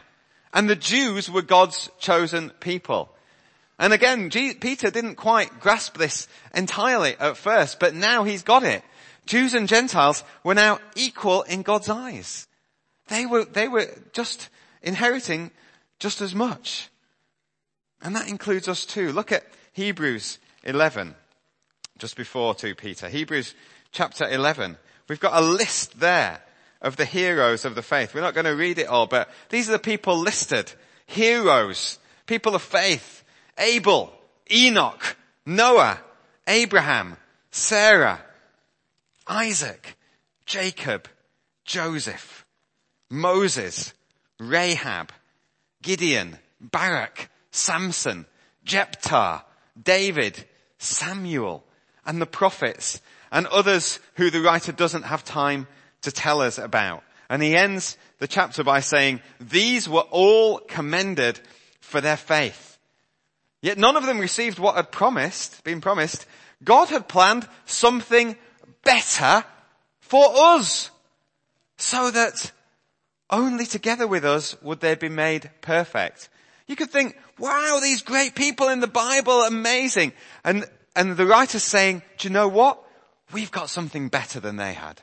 [0.52, 3.08] and the Jews were God's chosen people.
[3.78, 8.64] And again, G- Peter didn't quite grasp this entirely at first, but now he's got
[8.64, 8.82] it.
[9.26, 12.48] Jews and Gentiles were now equal in God's eyes.
[13.08, 14.48] They were, they were just
[14.82, 15.52] inheriting
[15.98, 16.88] just as much.
[18.02, 19.12] And that includes us too.
[19.12, 21.14] Look at Hebrews 11,
[21.98, 23.08] just before 2 Peter.
[23.08, 23.54] Hebrews
[23.94, 24.76] chapter 11.
[25.08, 26.42] We've got a list there
[26.82, 28.14] of the heroes of the faith.
[28.14, 30.70] We're not going to read it all, but these are the people listed.
[31.06, 33.24] Heroes, people of faith.
[33.56, 34.12] Abel,
[34.50, 36.00] Enoch, Noah,
[36.46, 37.16] Abraham,
[37.50, 38.20] Sarah,
[39.26, 39.96] Isaac,
[40.44, 41.08] Jacob,
[41.64, 42.44] Joseph,
[43.08, 43.94] Moses,
[44.38, 45.12] Rahab,
[45.82, 48.26] Gideon, Barak, Samson,
[48.64, 49.44] Jephthah,
[49.80, 50.44] David,
[50.78, 51.64] Samuel,
[52.04, 53.00] and the prophets,
[53.34, 55.66] and others who the writer doesn't have time
[56.02, 57.02] to tell us about.
[57.28, 61.40] And he ends the chapter by saying, these were all commended
[61.80, 62.78] for their faith.
[63.60, 66.26] Yet none of them received what had promised, been promised.
[66.62, 68.36] God had planned something
[68.84, 69.44] better
[69.98, 70.90] for us
[71.76, 72.52] so that
[73.30, 76.28] only together with us would they be made perfect.
[76.68, 80.12] You could think, wow, these great people in the Bible, amazing.
[80.44, 82.83] And, and the writer's saying, do you know what?
[83.34, 85.02] We've got something better than they had.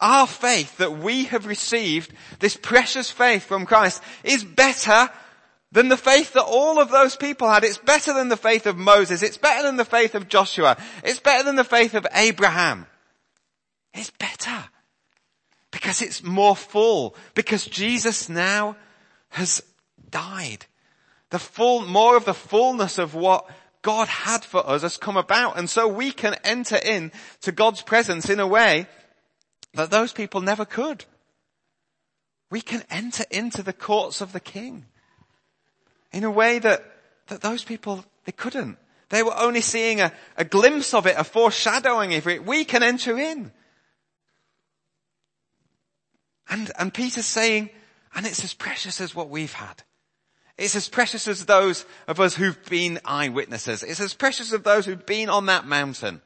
[0.00, 5.10] Our faith that we have received, this precious faith from Christ, is better
[5.72, 7.64] than the faith that all of those people had.
[7.64, 9.22] It's better than the faith of Moses.
[9.22, 10.78] It's better than the faith of Joshua.
[11.04, 12.86] It's better than the faith of Abraham.
[13.92, 14.64] It's better
[15.70, 18.74] because it's more full, because Jesus now
[19.28, 19.62] has
[20.08, 20.64] died.
[21.28, 23.50] The full, more of the fullness of what
[23.82, 25.58] God had for us has come about.
[25.58, 28.86] And so we can enter in to God's presence in a way
[29.74, 31.04] that those people never could.
[32.50, 34.86] We can enter into the courts of the King
[36.12, 36.84] in a way that,
[37.28, 38.78] that those people, they couldn't.
[39.08, 42.46] They were only seeing a, a glimpse of it, a foreshadowing of it.
[42.46, 43.52] We can enter in.
[46.48, 47.70] And, and Peter's saying,
[48.14, 49.82] and it's as precious as what we've had.
[50.62, 53.82] It's as precious as those of us who've been eyewitnesses.
[53.82, 56.22] It's as precious as those who've been on that mountain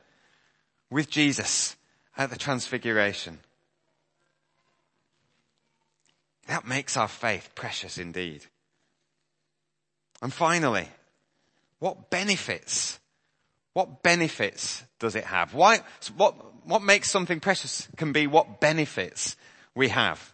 [0.91, 1.75] with Jesus
[2.19, 3.39] at the transfiguration.
[6.49, 8.45] That makes our faith precious indeed.
[10.21, 10.87] And finally,
[11.79, 13.01] what benefits,
[13.73, 15.55] what benefits does it have?
[15.55, 15.81] Why,
[16.15, 16.35] what,
[16.67, 19.35] what makes something precious can be what benefits
[19.75, 20.31] we have.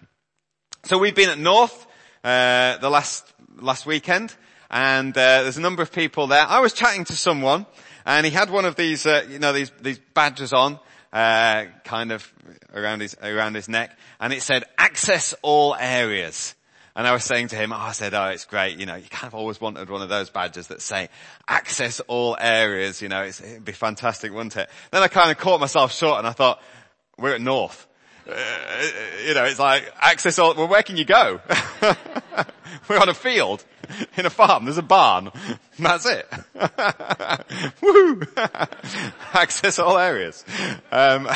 [0.82, 1.86] So we've been at North,
[2.24, 4.34] uh, the last, last weekend,
[4.70, 6.44] and uh, there's a number of people there.
[6.46, 7.66] I was chatting to someone,
[8.06, 10.78] and he had one of these, uh, you know, these, these badges on,
[11.12, 12.32] uh, kind of
[12.74, 16.54] around his, around his neck, and it said, access all areas.
[16.94, 18.78] And I was saying to him, oh, I said, oh, it's great.
[18.78, 21.08] You know, you kind of always wanted one of those badges that say
[21.48, 23.00] access all areas.
[23.00, 24.68] You know, it'd be fantastic, wouldn't it?
[24.90, 26.60] Then I kind of caught myself short and I thought,
[27.16, 27.86] we're at North.
[28.28, 28.34] Uh,
[29.26, 31.40] you know, it's like access all, well, where can you go?
[32.88, 33.64] We're on a field
[34.16, 34.64] in a farm.
[34.64, 35.30] There's a barn.
[35.78, 36.28] That's it.
[37.82, 38.22] Woo!
[39.34, 40.44] access all areas.
[40.90, 41.28] Um,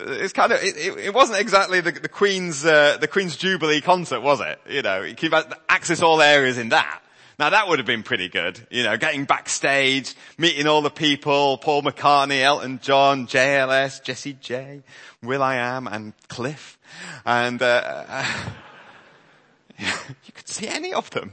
[0.00, 4.20] it's kind of, it, it, wasn't exactly the, the Queen's, uh, the Queen's Jubilee concert,
[4.20, 4.60] was it?
[4.68, 5.32] You know, you could
[5.68, 7.00] access all areas in that.
[7.38, 11.58] Now that would have been pretty good, you know, getting backstage, meeting all the people,
[11.58, 14.82] Paul McCartney, Elton John, JLS, Jessie J,
[15.22, 16.78] will.i.am and Cliff.
[17.26, 18.24] And, uh,
[19.78, 21.32] you could see any of them.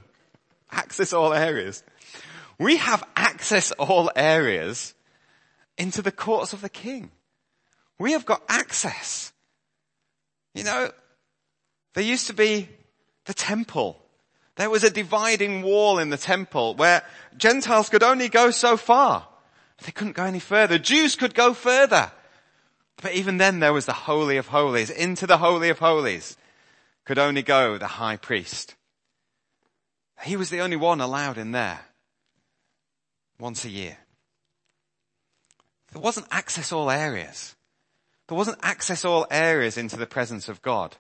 [0.72, 1.84] Access all areas.
[2.60, 4.94] We have access all areas
[5.78, 7.12] into the courts of the king.
[7.98, 9.32] We have got access.
[10.54, 10.92] You know,
[11.94, 12.68] there used to be
[13.26, 14.03] the temple.
[14.56, 17.04] There was a dividing wall in the temple where
[17.38, 19.28] Gentiles could only go so far.
[19.84, 20.78] They couldn't go any further.
[20.78, 22.12] Jews could go further.
[23.02, 24.90] But even then there was the Holy of Holies.
[24.90, 26.38] Into the Holy of Holies
[27.06, 28.76] could only go the high priest.
[30.24, 31.82] He was the only one allowed in there.
[33.40, 33.98] Once a year.
[35.92, 37.56] There wasn't access all areas.
[38.28, 40.96] There wasn't access all areas into the presence of God.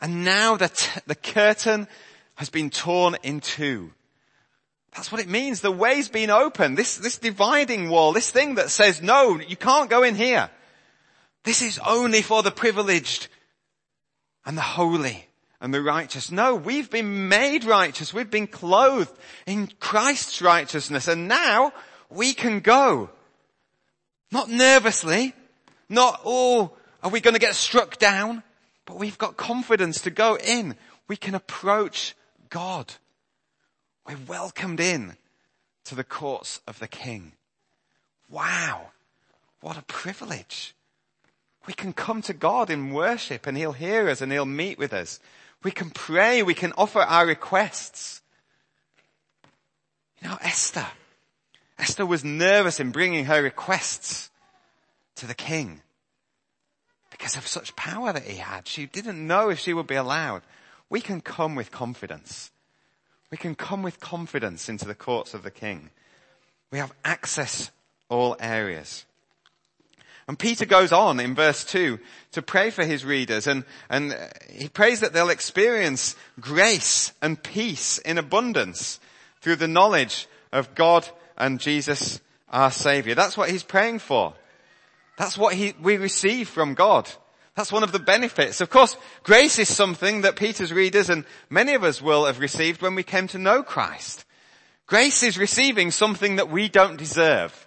[0.00, 0.70] And now the,
[1.06, 1.88] the curtain
[2.34, 3.92] has been torn in two.
[4.94, 5.60] That's what it means.
[5.60, 6.74] The way's been open.
[6.74, 10.50] This, this dividing wall, this thing that says, no, you can't go in here.
[11.44, 13.28] This is only for the privileged
[14.44, 15.28] and the holy
[15.60, 16.30] and the righteous.
[16.30, 18.14] No, we've been made righteous.
[18.14, 19.12] We've been clothed
[19.46, 21.72] in Christ's righteousness and now
[22.10, 23.10] we can go.
[24.32, 25.34] Not nervously,
[25.88, 28.42] not, oh, are we going to get struck down?
[28.86, 30.76] But we've got confidence to go in.
[31.08, 32.14] We can approach
[32.48, 32.94] God.
[34.06, 35.16] We're welcomed in
[35.84, 37.32] to the courts of the King.
[38.30, 38.92] Wow.
[39.60, 40.74] What a privilege.
[41.66, 44.92] We can come to God in worship and He'll hear us and He'll meet with
[44.92, 45.18] us.
[45.64, 46.44] We can pray.
[46.44, 48.22] We can offer our requests.
[50.22, 50.86] You know, Esther.
[51.76, 54.30] Esther was nervous in bringing her requests
[55.16, 55.82] to the king
[57.16, 58.68] because of such power that he had.
[58.68, 60.42] She didn't know if she would be allowed.
[60.90, 62.50] We can come with confidence.
[63.30, 65.90] We can come with confidence into the courts of the king.
[66.70, 67.70] We have access
[68.08, 69.04] all areas.
[70.28, 71.98] And Peter goes on in verse 2
[72.32, 74.16] to pray for his readers and, and
[74.50, 78.98] he prays that they'll experience grace and peace in abundance
[79.40, 83.14] through the knowledge of God and Jesus our Savior.
[83.14, 84.34] That's what he's praying for.
[85.16, 87.10] That's what he, we receive from God.
[87.54, 88.60] That's one of the benefits.
[88.60, 92.82] Of course, grace is something that Peter's readers and many of us will have received
[92.82, 94.26] when we came to know Christ.
[94.86, 97.66] Grace is receiving something that we don't deserve.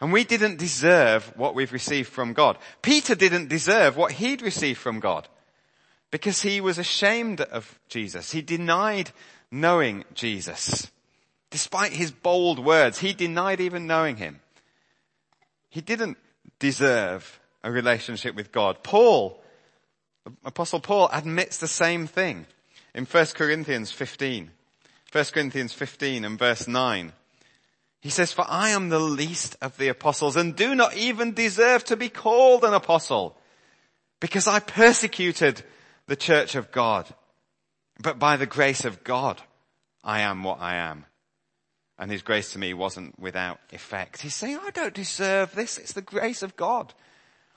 [0.00, 2.56] And we didn't deserve what we've received from God.
[2.80, 5.26] Peter didn't deserve what he'd received from God
[6.12, 8.30] because he was ashamed of Jesus.
[8.30, 9.10] He denied
[9.50, 10.90] knowing Jesus.
[11.50, 14.40] Despite his bold words, he denied even knowing him.
[15.68, 16.16] He didn't
[16.58, 18.82] deserve a relationship with God.
[18.82, 19.42] Paul,
[20.44, 22.46] Apostle Paul admits the same thing
[22.94, 24.50] in 1 Corinthians 15.
[25.10, 27.12] 1 Corinthians 15 and verse 9.
[28.00, 31.84] He says, for I am the least of the apostles and do not even deserve
[31.84, 33.36] to be called an apostle
[34.20, 35.62] because I persecuted
[36.06, 37.06] the church of God.
[38.00, 39.40] But by the grace of God,
[40.04, 41.06] I am what I am
[41.98, 44.22] and his grace to me wasn't without effect.
[44.22, 45.78] He's saying, I don't deserve this.
[45.78, 46.94] It's the grace of God.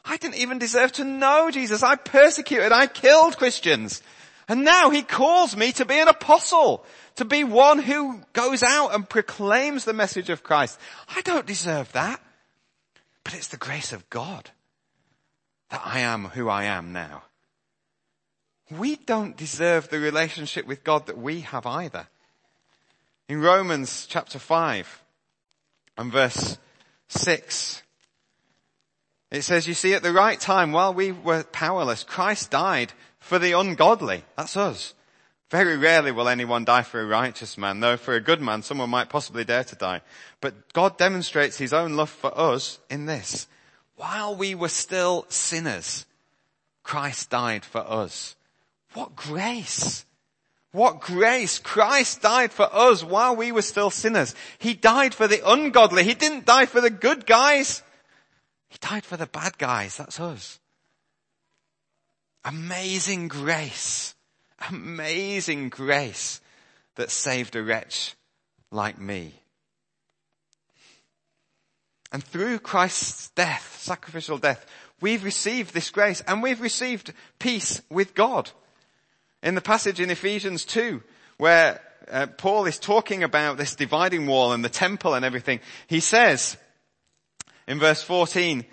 [0.04, 1.84] I didn't even deserve to know Jesus.
[1.84, 4.01] I persecuted, I killed Christians.
[4.47, 6.84] And now he calls me to be an apostle,
[7.15, 10.80] to be one who goes out and proclaims the message of Christ.
[11.15, 12.19] I don't deserve that.
[13.23, 14.49] But it's the grace of God
[15.69, 17.23] that I am who I am now.
[18.71, 22.08] We don't deserve the relationship with God that we have either.
[23.32, 25.04] In Romans chapter 5
[25.98, 26.58] and verse
[27.08, 27.82] 6,
[29.32, 33.39] it says, you see, at the right time, while we were powerless, Christ died for
[33.39, 34.26] the ungodly.
[34.36, 34.94] That's us.
[35.50, 38.89] Very rarely will anyone die for a righteous man, though for a good man, someone
[38.89, 40.02] might possibly dare to die.
[40.41, 43.48] But God demonstrates his own love for us in this.
[43.96, 46.06] While we were still sinners,
[46.84, 48.36] Christ died for us.
[48.94, 50.04] What grace!
[50.71, 51.60] What grace!
[51.60, 54.34] Christ died for us while we were still sinners.
[54.57, 56.03] He died for the ungodly.
[56.03, 57.84] He didn't die for the good guys.
[58.69, 59.97] He died for the bad guys.
[59.97, 60.60] That's us.
[62.45, 64.15] Amazing grace.
[64.69, 66.39] Amazing grace
[66.95, 68.15] that saved a wretch
[68.72, 69.34] like me.
[72.13, 74.65] And through Christ's death, sacrificial death,
[74.99, 78.51] we've received this grace and we've received peace with God.
[79.44, 81.02] In the passage in Ephesians 2,
[81.38, 81.82] where
[82.12, 86.58] uh, Paul is talking about this dividing wall and the temple and everything, he says
[87.68, 88.66] in verse 14,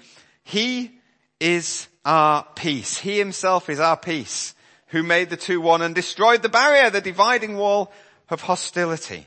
[0.44, 0.92] He
[1.40, 2.98] is our peace.
[2.98, 4.54] He himself is our peace,
[4.88, 7.92] who made the two one and destroyed the barrier, the dividing wall
[8.28, 9.26] of hostility.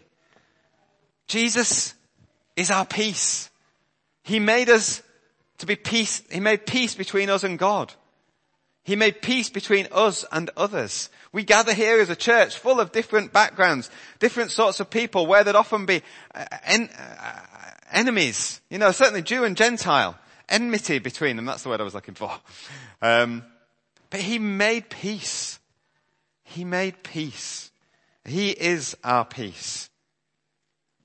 [1.28, 1.94] Jesus
[2.56, 3.50] is our peace.
[4.24, 5.02] He made us
[5.60, 7.94] to be peace, He made peace between us and God.
[8.84, 11.09] He made peace between us and others.
[11.32, 15.43] We gather here as a church full of different backgrounds, different sorts of people where
[15.43, 16.01] there'd often be
[16.34, 17.39] uh, en- uh,
[17.91, 18.59] enemies.
[18.69, 20.17] You know, certainly Jew and Gentile.
[20.49, 21.45] Enmity between them.
[21.45, 22.32] That's the word I was looking for.
[23.01, 23.45] Um,
[24.09, 25.59] but he made peace.
[26.43, 27.71] He made peace.
[28.25, 29.89] He is our peace.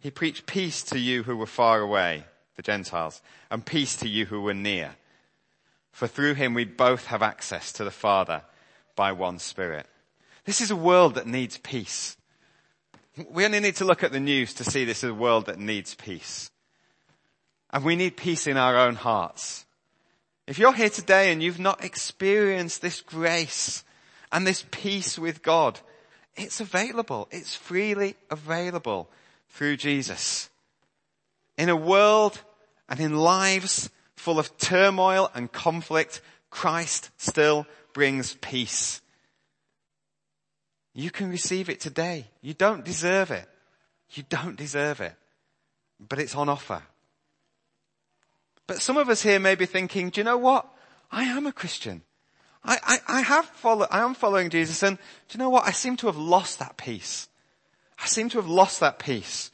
[0.00, 2.24] He preached peace to you who were far away,
[2.56, 4.96] the Gentiles, and peace to you who were near.
[5.96, 8.42] For through him we both have access to the Father
[8.96, 9.86] by one Spirit.
[10.44, 12.18] This is a world that needs peace.
[13.30, 15.58] We only need to look at the news to see this is a world that
[15.58, 16.50] needs peace.
[17.70, 19.64] And we need peace in our own hearts.
[20.46, 23.82] If you're here today and you've not experienced this grace
[24.30, 25.80] and this peace with God,
[26.36, 27.26] it's available.
[27.30, 29.08] It's freely available
[29.48, 30.50] through Jesus.
[31.56, 32.42] In a world
[32.86, 33.88] and in lives
[34.26, 36.20] full of turmoil and conflict,
[36.50, 39.00] Christ still brings peace.
[40.94, 42.26] You can receive it today.
[42.42, 43.48] You don't deserve it.
[44.10, 45.14] You don't deserve it.
[46.00, 46.82] But it's on offer.
[48.66, 50.66] But some of us here may be thinking, do you know what?
[51.12, 52.02] I am a Christian.
[52.64, 54.98] I, I, I have followed, I am following Jesus and
[55.28, 55.68] do you know what?
[55.68, 57.28] I seem to have lost that peace.
[57.96, 59.52] I seem to have lost that peace.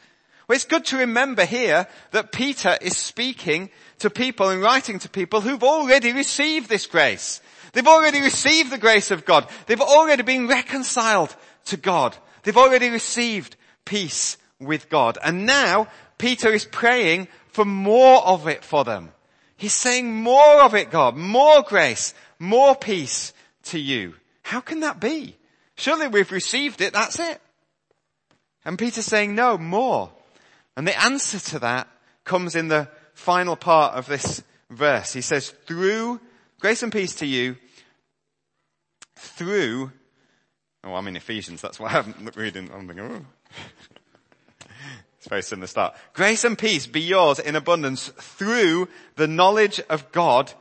[0.49, 3.70] Well, it's good to remember here that Peter is speaking
[4.01, 7.40] to people and writing to people who've already received this grace.
[7.72, 9.49] They've already received the grace of God.
[9.66, 11.34] They've already been reconciled
[11.66, 12.16] to God.
[12.43, 15.18] They've already received peace with God.
[15.22, 15.88] And now
[16.18, 19.12] Peter is praying for more of it for them.
[19.57, 23.32] He's saying more of it, God, more grace, more peace
[23.64, 24.14] to you.
[24.43, 25.36] How can that be?
[25.76, 27.40] Surely we've received it, that's it.
[28.64, 30.11] And Peter's saying, no, more.
[30.76, 31.88] And the answer to that
[32.24, 35.12] comes in the final part of this verse.
[35.12, 36.20] He says, through
[36.60, 37.56] grace and peace to you,
[39.16, 39.92] through,
[40.84, 43.26] oh, I'm in Ephesians, that's why I haven't looked reading, I'm thinking, oh.
[45.18, 45.94] it's very similar start.
[46.14, 50.52] Grace and peace be yours in abundance through the knowledge of God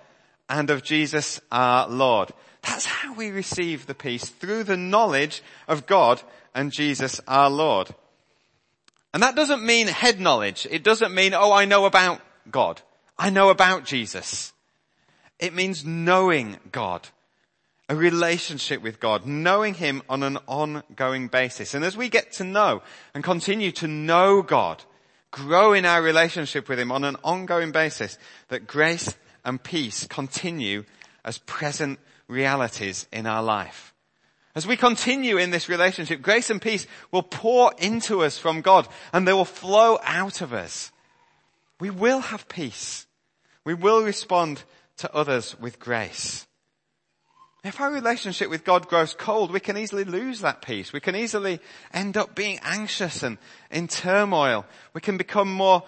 [0.49, 2.31] and of Jesus our Lord.
[2.61, 6.21] That's how we receive the peace, through the knowledge of God
[6.53, 7.95] and Jesus our Lord.
[9.13, 10.67] And that doesn't mean head knowledge.
[10.69, 12.81] It doesn't mean, oh, I know about God.
[13.17, 14.53] I know about Jesus.
[15.39, 17.07] It means knowing God.
[17.89, 21.73] A relationship with God, knowing Him on an ongoing basis.
[21.73, 22.83] And as we get to know
[23.13, 24.81] and continue to know God,
[25.29, 30.85] grow in our relationship with Him on an ongoing basis, that grace and peace continue
[31.25, 31.99] as present
[32.29, 33.90] realities in our life.
[34.53, 38.87] As we continue in this relationship, grace and peace will pour into us from God
[39.13, 40.91] and they will flow out of us.
[41.79, 43.07] We will have peace.
[43.63, 44.63] We will respond
[44.97, 46.47] to others with grace.
[47.63, 50.91] If our relationship with God grows cold, we can easily lose that peace.
[50.91, 51.59] We can easily
[51.93, 53.37] end up being anxious and
[53.69, 54.65] in turmoil.
[54.93, 55.83] We can become more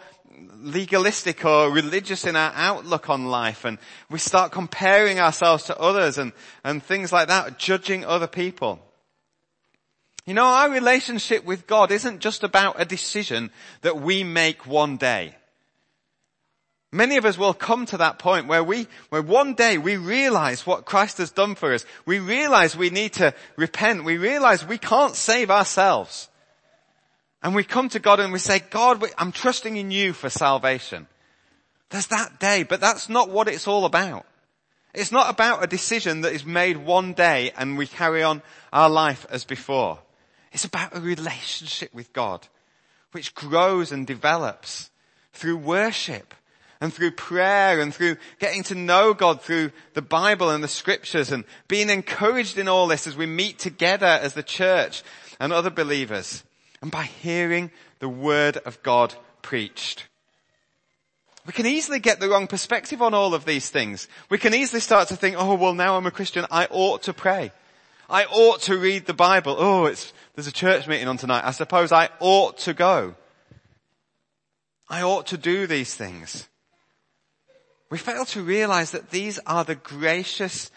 [0.61, 3.77] legalistic or religious in our outlook on life and
[4.09, 6.31] we start comparing ourselves to others and,
[6.63, 8.79] and things like that, judging other people.
[10.25, 14.95] You know, our relationship with God isn't just about a decision that we make one
[14.97, 15.35] day.
[16.93, 20.65] Many of us will come to that point where we, where one day we realize
[20.65, 21.85] what Christ has done for us.
[22.05, 24.03] We realize we need to repent.
[24.03, 26.29] We realize we can't save ourselves.
[27.43, 31.07] And we come to God and we say, God, I'm trusting in you for salvation.
[31.89, 34.25] There's that day, but that's not what it's all about.
[34.93, 38.41] It's not about a decision that is made one day and we carry on
[38.71, 39.99] our life as before.
[40.53, 42.47] It's about a relationship with God,
[43.11, 44.89] which grows and develops
[45.33, 46.33] through worship
[46.79, 51.31] and through prayer and through getting to know God through the Bible and the scriptures
[51.31, 55.03] and being encouraged in all this as we meet together as the church
[55.39, 56.43] and other believers
[56.83, 60.05] and by hearing the word of God preached.
[61.45, 64.09] We can easily get the wrong perspective on all of these things.
[64.29, 67.13] We can easily start to think, oh, well now I'm a Christian, I ought to
[67.13, 67.53] pray.
[68.09, 69.55] I ought to read the Bible.
[69.57, 71.45] Oh, it's, there's a church meeting on tonight.
[71.45, 73.15] I suppose I ought to go.
[74.89, 76.49] I ought to do these things.
[77.89, 80.69] We fail to realize that these are the gracious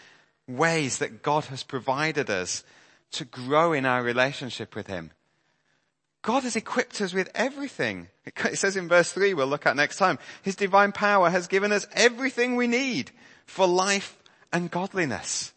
[0.47, 2.63] ways that God has provided us
[3.11, 5.11] to grow in our relationship with Him.
[6.27, 8.09] God has equipped us with everything.
[8.25, 11.71] It says in verse 3, we'll look at next time, His divine power has given
[11.71, 13.11] us everything we need
[13.45, 14.21] for life
[14.51, 15.53] and godliness.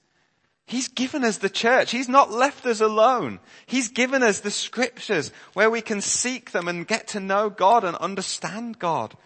[0.66, 1.91] He's given us the church.
[1.91, 3.41] He's not left us alone.
[3.66, 7.83] He's given us the scriptures where we can seek them and get to know God
[7.83, 9.16] and understand God.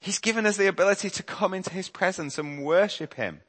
[0.00, 3.42] He's given us the ability to come into His presence and worship Him.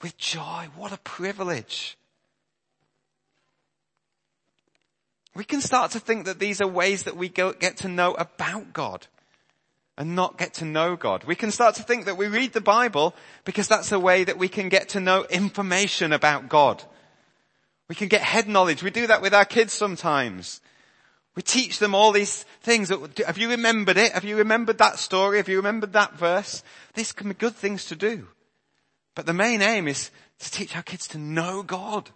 [0.00, 0.68] with joy.
[0.74, 1.98] What a privilege.
[5.34, 8.14] We can start to think that these are ways that we go, get to know
[8.14, 9.06] about God
[9.96, 11.24] and not get to know God.
[11.24, 13.14] We can start to think that we read the Bible
[13.44, 16.82] because that's a way that we can get to know information about God.
[17.88, 18.82] We can get head knowledge.
[18.82, 20.60] We do that with our kids sometimes.
[21.36, 22.90] We teach them all these things.
[23.26, 24.12] Have you remembered it?
[24.12, 25.38] Have you remembered that story?
[25.38, 26.62] Have you remembered that verse?
[26.94, 28.28] These can be good things to do.
[29.14, 32.10] But the main aim is to teach our kids to know God.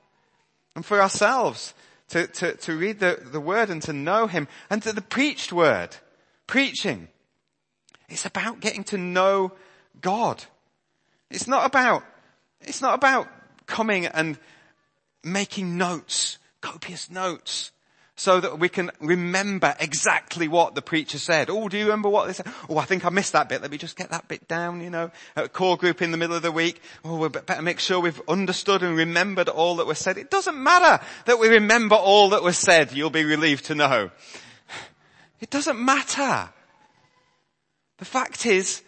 [0.74, 1.74] And for ourselves,
[2.08, 4.48] to, to, to read the, the word and to know Him.
[4.70, 5.96] And to the preached word.
[6.46, 7.08] Preaching.
[8.08, 9.52] It's about getting to know
[10.00, 10.44] God.
[11.30, 12.04] It's not about,
[12.60, 13.28] it's not about
[13.66, 14.38] coming and
[15.22, 17.72] making notes, copious notes,
[18.18, 21.48] so that we can remember exactly what the preacher said.
[21.48, 22.48] Oh, do you remember what they said?
[22.68, 23.62] Oh, I think I missed that bit.
[23.62, 26.16] Let me just get that bit down, you know, at a core group in the
[26.16, 26.82] middle of the week.
[27.04, 30.18] Oh, we better make sure we've understood and remembered all that was said.
[30.18, 32.90] It doesn't matter that we remember all that was said.
[32.90, 34.10] You'll be relieved to know.
[35.40, 36.48] It doesn't matter.
[37.98, 38.82] The fact is,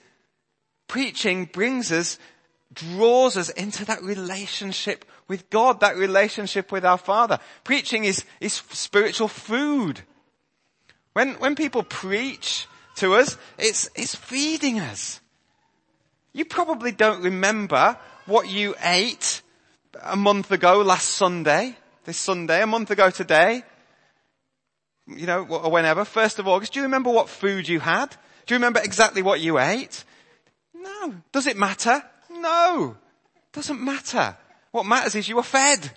[0.88, 2.18] preaching brings us,
[2.72, 7.38] draws us into that relationship with God, that relationship with our Father.
[7.64, 10.00] Preaching is, is spiritual food.
[11.12, 12.66] When, when people preach
[12.96, 15.20] to us, it's, it's feeding us.
[16.32, 19.42] You probably don't remember what you ate
[20.02, 23.64] a month ago last Sunday, this Sunday, a month ago today,
[25.08, 26.72] you know, or whenever, 1st of August.
[26.72, 28.10] Do you remember what food you had?
[28.46, 30.04] Do you remember exactly what you ate?
[30.72, 31.14] No.
[31.32, 32.02] Does it matter?
[32.40, 32.96] No.
[33.52, 34.36] Doesn't matter.
[34.70, 35.90] What matters is you were fed.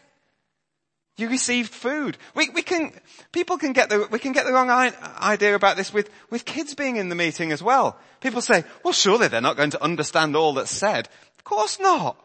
[1.15, 2.17] You received food.
[2.33, 2.91] We, we can,
[3.31, 6.73] people can get the, we can get the wrong idea about this with, with kids
[6.73, 7.99] being in the meeting as well.
[8.19, 11.07] People say, well surely they're not going to understand all that's said.
[11.37, 12.17] Of course not.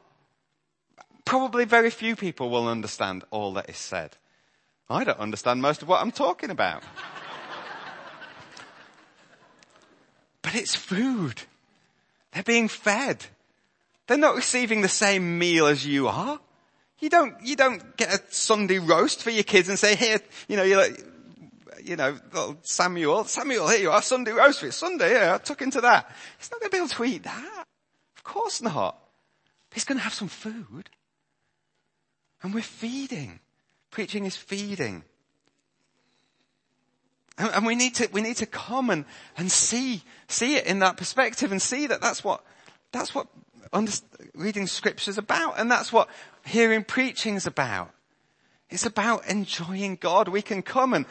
[1.27, 4.17] Probably very few people will understand all that is said.
[4.89, 6.83] I don't understand most of what I'm talking about.
[10.41, 11.43] But it's food.
[12.33, 13.27] They're being fed.
[14.09, 16.41] They're not receiving the same meal as you are.
[16.99, 20.57] You don't, you don't get a Sunday roast for your kids and say, here, you
[20.57, 21.05] know, you're like,
[21.85, 22.19] you know,
[22.63, 24.73] Samuel, Samuel, here you are, Sunday roast for you.
[24.73, 26.11] Sunday, yeah, I'll tuck into that.
[26.39, 27.67] He's not going to be able to eat that.
[28.17, 28.99] Of course not.
[29.73, 30.89] He's going to have some food.
[32.43, 33.41] And we're feeding.
[33.91, 35.05] Preaching is feeding.
[37.37, 39.05] And, and we need to, we need to come and,
[39.37, 42.43] and see, see it in that perspective and see that that's what,
[42.93, 43.29] that's what
[44.35, 45.59] reading scripture is about.
[45.59, 46.09] And that's what
[46.45, 47.91] hearing preaching is about.
[48.71, 50.29] It's about enjoying God.
[50.29, 51.07] We can come and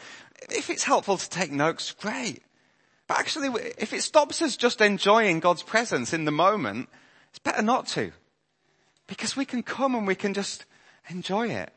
[0.50, 2.42] if it's helpful to take notes, great.
[3.06, 3.48] But actually,
[3.78, 6.88] if it stops us just enjoying God's presence in the moment,
[7.30, 8.12] it's better not to.
[9.06, 10.66] Because we can come and we can just
[11.08, 11.72] enjoy it.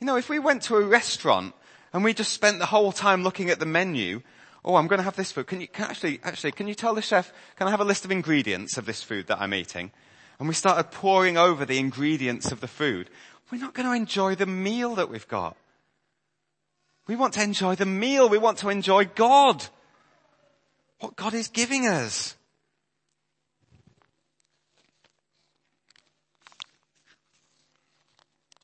[0.00, 1.54] You know, if we went to a restaurant
[1.92, 4.22] and we just spent the whole time looking at the menu.
[4.68, 5.46] Oh, I'm going to have this food.
[5.46, 8.04] Can you can actually, actually, can you tell the chef, can I have a list
[8.04, 9.90] of ingredients of this food that I'm eating?
[10.38, 13.08] And we started poring over the ingredients of the food.
[13.50, 15.56] We're not going to enjoy the meal that we've got.
[17.06, 18.28] We want to enjoy the meal.
[18.28, 19.64] We want to enjoy God.
[21.00, 22.36] What God is giving us.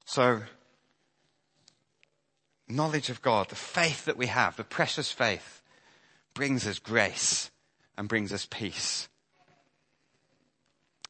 [0.04, 0.42] So,
[2.68, 5.62] knowledge of God, the faith that we have, the precious faith,
[6.34, 7.50] brings us grace
[7.96, 9.08] and brings us peace.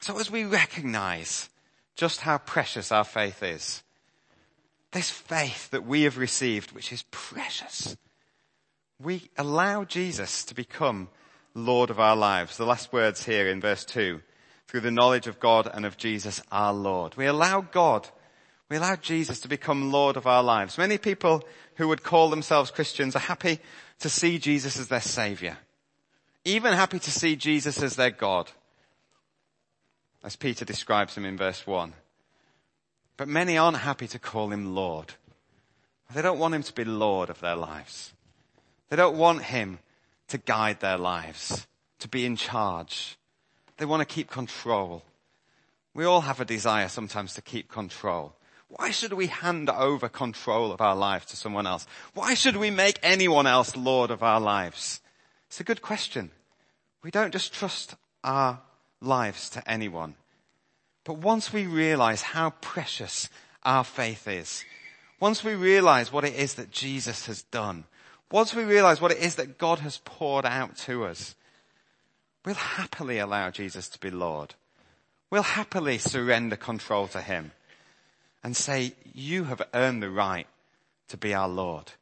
[0.01, 1.49] So as we recognize
[1.97, 3.83] just how precious our faith is,
[4.93, 7.97] this faith that we have received, which is precious,
[9.03, 11.09] we allow Jesus to become
[11.55, 12.57] Lord of our lives.
[12.57, 14.21] The last words here in verse 2.
[14.69, 17.17] Through the knowledge of God and of Jesus our Lord.
[17.17, 18.09] We allow God
[18.71, 20.79] we allow Jesus to become Lord of our lives.
[20.79, 21.45] Many people
[21.77, 23.61] who would call themselves Christians are happy
[24.01, 25.59] to see Jesus as their Savior.
[26.45, 28.51] Even happy to see Jesus as their God.
[30.23, 31.93] As Peter describes him in verse 1.
[33.17, 35.15] But many aren't happy to call him Lord.
[36.15, 38.13] They don't want him to be Lord of their lives.
[38.89, 39.79] They don't want him
[40.29, 41.67] to guide their lives,
[41.99, 43.17] to be in charge.
[43.77, 45.03] They want to keep control.
[45.95, 48.35] We all have a desire sometimes to keep control.
[48.69, 51.87] Why should we hand over control of our life to someone else?
[52.15, 55.01] Why should we make anyone else Lord of our lives?
[55.49, 56.31] It's a good question.
[57.03, 58.61] We don't just trust our
[59.01, 60.15] lives to anyone.
[61.05, 63.29] But once we realize how precious
[63.63, 64.65] our faith is,
[65.21, 67.85] once we realize what it is that Jesus has done,
[68.33, 71.35] once we realize what it is that God has poured out to us,
[72.45, 74.55] we'll happily allow Jesus to be Lord.
[75.31, 77.53] We'll happily surrender control to him
[78.45, 80.47] and say, you have earned the right
[81.09, 81.93] to be our Lord.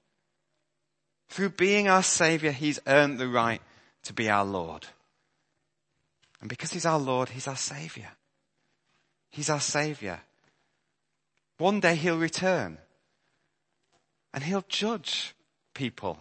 [1.29, 3.63] Through being our Savior, He's earned the right
[4.03, 4.89] to be our Lord.
[6.41, 8.11] And because He's our Lord, He's our Savior.
[9.31, 10.21] He's our Savior.
[11.59, 12.79] One day He'll return
[14.35, 15.35] and He'll judge
[15.75, 16.19] people.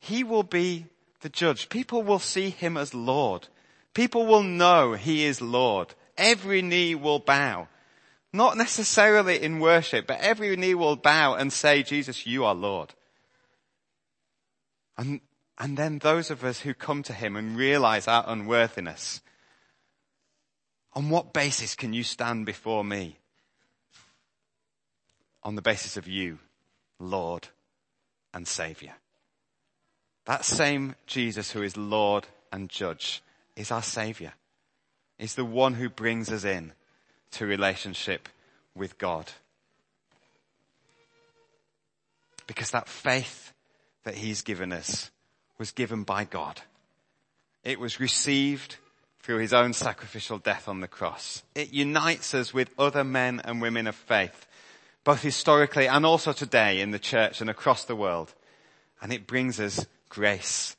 [0.00, 0.86] He will be
[1.20, 1.68] the judge.
[1.68, 3.46] People will see Him as Lord.
[3.94, 5.94] People will know He is Lord.
[6.18, 7.68] Every knee will bow.
[8.36, 12.92] Not necessarily in worship, but every knee will bow and say, Jesus, you are Lord.
[14.98, 15.22] And,
[15.56, 19.22] and then those of us who come to Him and realize our unworthiness,
[20.92, 23.16] on what basis can you stand before me?
[25.42, 26.38] On the basis of you,
[26.98, 27.48] Lord
[28.34, 28.96] and Savior.
[30.26, 33.22] That same Jesus who is Lord and Judge
[33.56, 34.34] is our Savior.
[35.18, 36.74] Is the one who brings us in
[37.36, 38.28] to relationship
[38.74, 39.30] with God.
[42.46, 43.52] Because that faith
[44.04, 45.10] that He's given us
[45.58, 46.62] was given by God.
[47.64, 48.76] It was received
[49.20, 51.42] through His own sacrificial death on the cross.
[51.54, 54.46] It unites us with other men and women of faith,
[55.04, 58.32] both historically and also today in the church and across the world.
[59.02, 60.76] And it brings us grace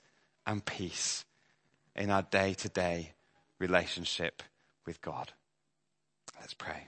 [0.48, 1.24] and peace
[1.96, 3.14] in our day to day
[3.60, 4.42] relationship
[4.86, 5.34] with God.
[6.40, 6.88] Let's pray.